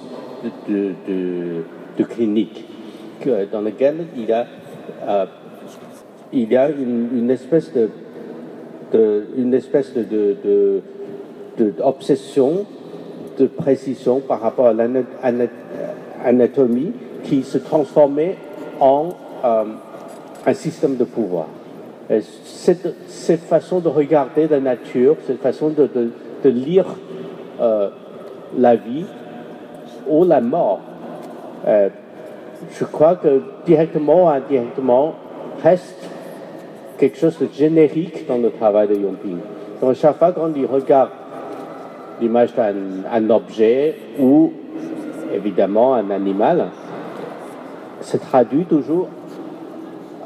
[0.67, 1.63] de, de,
[1.97, 2.65] de clinique,
[3.21, 4.45] que, dans laquelle il y a,
[5.07, 5.25] euh,
[6.33, 7.71] il y a une, espèce
[11.57, 12.65] d'obsession
[13.37, 16.91] de précision par rapport à l'anatomie
[17.23, 18.37] qui se transformait
[18.79, 19.09] en
[19.43, 19.63] euh,
[20.45, 21.47] un système de pouvoir.
[22.09, 22.93] Et cette,
[23.47, 25.89] façon de regarder la nature, cette façon de,
[26.45, 26.85] de lire
[27.59, 27.89] euh,
[28.57, 29.05] la vie
[30.07, 30.79] ou la mort,
[31.67, 31.89] euh,
[32.71, 35.13] je crois que directement ou indirectement
[35.63, 36.07] reste
[36.99, 39.37] quelque chose de générique dans le travail de Yongping.
[39.81, 41.09] Donc chaque fois qu'on y regarde
[42.21, 44.53] l'image d'un objet ou
[45.33, 46.67] évidemment un animal,
[48.01, 49.07] se traduit toujours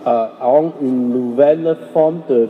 [0.05, 2.49] euh, en une nouvelle forme de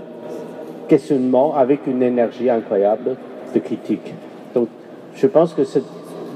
[0.88, 3.16] questionnement avec une énergie incroyable
[3.54, 4.14] de critique.
[4.54, 4.68] Donc
[5.16, 5.62] je pense que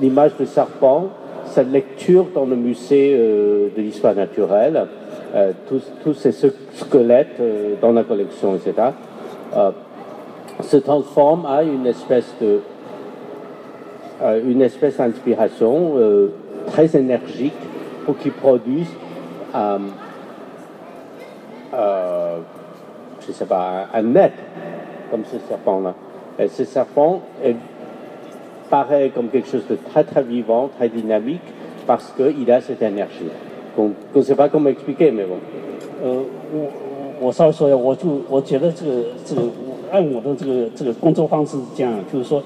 [0.01, 1.09] l'image du serpent,
[1.47, 4.87] sa lecture dans le musée euh, de l'histoire naturelle,
[5.35, 5.51] euh,
[6.03, 6.31] tous, ces
[6.73, 8.89] squelettes euh, dans la collection, etc.,
[10.61, 12.59] se transforme à une espèce de
[14.45, 15.95] une espèce d'inspiration
[16.67, 17.53] très énergique
[18.05, 18.95] pour qu'ils produisent
[23.27, 24.33] je sais pas, un, net
[25.09, 25.93] comme ce serpent-là.
[25.93, 26.02] Et
[26.39, 27.55] ce serpent est,
[28.69, 31.41] paraît comme quelque chose de très très vivant, très dynamique,
[31.85, 33.29] parce qu'il a cette énergie.
[33.77, 35.37] Donc, je ne sais pas comment expliquer, mais bon.
[36.03, 36.11] 呃，
[36.51, 39.43] 我我稍微说一下，我就我觉得这个这个
[39.91, 42.43] 按我的这个这个工作方式是这样，就是说，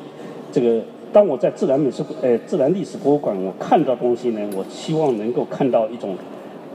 [0.52, 0.82] 这个
[1.12, 6.16] 当我在自然美术呃自然历史博物馆我看到东西呢，我希望能够看到一种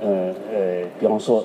[0.01, 1.45] 呃呃，比方说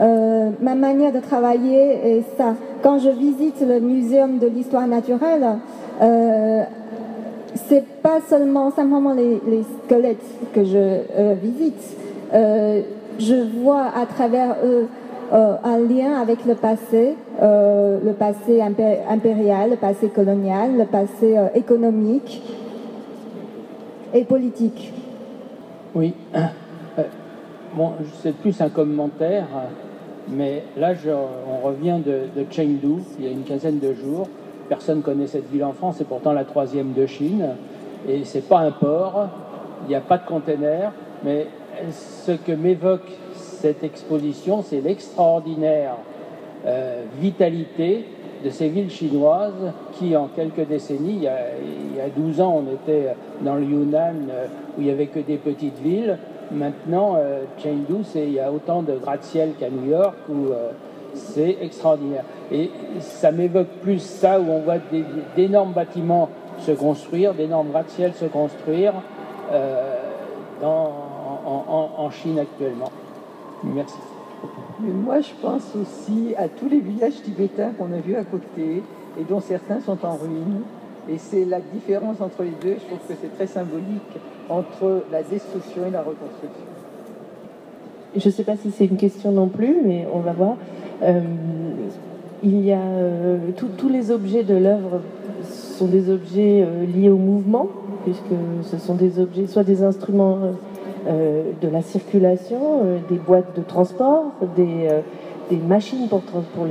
[0.00, 2.54] euh, ma manière de travailler est ça.
[2.82, 5.58] Quand je visite le muséum de l'histoire naturelle,
[6.00, 6.62] euh,
[7.68, 9.40] c'est pas seulement simplement les,
[9.84, 11.96] squelettes que je euh, visite.
[12.32, 12.82] Euh,
[13.18, 14.86] je vois à travers eux
[15.30, 22.42] un lien avec le passé, le passé impérial, le passé colonial, le passé économique
[24.14, 24.94] et politique.
[25.94, 26.14] Oui.
[27.76, 27.92] Bon,
[28.22, 29.48] c'est plus un commentaire,
[30.30, 30.92] mais là,
[31.46, 34.28] on revient de, Chengdu, il y a une quinzaine de jours.
[34.68, 37.56] Personne connaît cette ville en France, c'est pourtant la troisième de Chine.
[38.08, 39.28] Et c'est pas un port,
[39.84, 40.92] il n'y a pas de container,
[41.24, 41.46] mais
[41.90, 45.96] ce que m'évoque cette exposition, c'est l'extraordinaire
[46.66, 48.04] euh, vitalité
[48.44, 51.28] de ces villes chinoises qui, en quelques décennies, il y,
[52.00, 54.46] a, 12 ans, on était dans le Yunnan euh,
[54.76, 56.18] où il n'y avait que des petites villes.
[56.50, 60.46] Maintenant, euh, Chengdu, il y a autant de gratte-ciel qu'à New York où
[61.14, 62.24] c'est extraordinaire.
[62.52, 62.70] Et
[63.00, 64.78] ça m'évoque plus ça où on voit
[65.36, 66.28] d'énormes bâtiments
[66.60, 68.92] se construire, d'énormes gratte-ciel se construire
[70.60, 70.92] dans,
[71.46, 72.90] en, en Chine actuellement.
[73.64, 73.96] Merci.
[74.80, 78.82] Mais moi, je pense aussi à tous les villages tibétains qu'on a vus à côté
[79.18, 80.62] et dont certains sont en ruine.
[81.08, 84.18] Et c'est la différence entre les deux, je trouve que c'est très symbolique,
[84.48, 86.64] entre la destruction et la reconstruction.
[88.16, 90.56] Je ne sais pas si c'est une question non plus, mais on va voir.
[91.02, 91.20] Euh,
[92.42, 93.38] il y a euh,
[93.76, 95.00] tous les objets de l'œuvre
[95.44, 97.68] sont des objets euh, liés au mouvement,
[98.04, 98.22] puisque
[98.62, 100.38] ce sont des objets, soit des instruments
[101.06, 104.26] de la circulation, des boîtes de transport,
[104.56, 106.66] des, machines pour,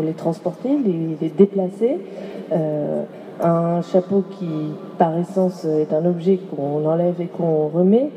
[0.00, 1.98] les, transporter, les déplacer.
[3.42, 4.48] Un chapeau qui,
[4.98, 8.10] par essence, est un objet qu'on enlève et qu'on remet,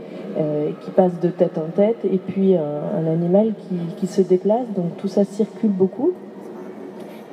[0.82, 4.68] qui passe de tête en tête, et puis un, animal qui, qui, se déplace.
[4.76, 6.12] Donc tout ça circule beaucoup.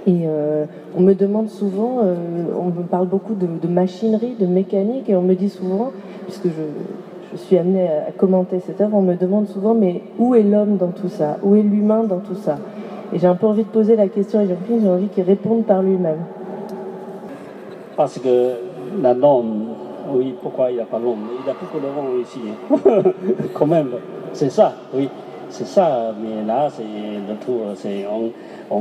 [0.07, 0.65] Et euh,
[0.97, 2.17] on me demande souvent, euh,
[2.59, 5.93] on me parle beaucoup de, de, machinerie, de mécanique, et on me dit souvent,
[6.25, 6.63] puisque je,
[7.33, 10.77] je suis amenée à commenter cette œuvre, on me demande souvent, mais où est l'homme
[10.77, 11.39] dans tout ça?
[11.45, 12.59] Où est l'humain dans tout ça?
[13.13, 15.65] Et j'ai un peu envie de poser la question à Jean-Pierre, j'ai envie qu'il réponde
[15.67, 16.19] par lui-même.
[17.97, 18.55] Parce que
[19.01, 19.67] la norme,
[20.11, 22.41] oui, pourquoi il n'y a pas l'homme Il a beaucoup de vent ici.
[23.55, 23.93] Quand même,
[24.33, 25.09] c'est ça, oui.
[25.53, 28.33] C'est ça, mais là, c'est le tout, c'est on,
[28.75, 28.81] on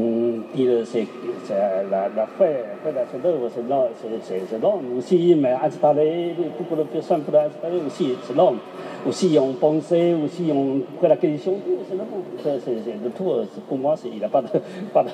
[0.56, 1.06] dit que c'est
[1.50, 7.24] la, la fait, fait la cette œuvre, c'est l'homme aussi, mais installé, beaucoup de personnes
[7.24, 8.60] pour l'installer aussi, c'est l'homme.
[9.06, 12.64] Aussi, on pensait, aussi, on fait la c'est l'homme.
[13.04, 13.32] Le tout,
[13.68, 14.42] pour moi, il n'y a pas
[14.94, 15.10] pas de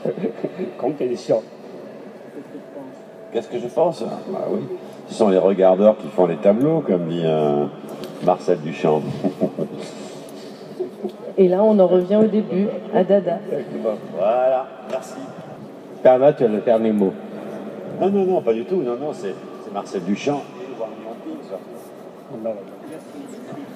[0.77, 1.41] compétition.
[3.37, 4.61] Qu'est-ce que je pense bah oui.
[5.09, 7.65] Ce sont les regardeurs qui font les tableaux, comme dit euh,
[8.25, 9.03] Marcel Duchamp.
[11.37, 12.65] Et là, on en revient au début,
[12.95, 13.37] à Dada.
[14.17, 15.17] Voilà, merci.
[16.03, 17.13] Bernard, tu as le dernier mot.
[18.01, 18.81] Non, non, non, pas du tout.
[18.81, 19.35] Non, non, c'est
[19.71, 20.41] Marcel Duchamp.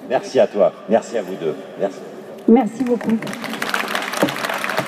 [0.10, 0.72] Merci à toi.
[0.90, 1.54] Merci à vous deux.
[1.80, 2.00] Merci.
[2.48, 3.16] Merci beaucoup.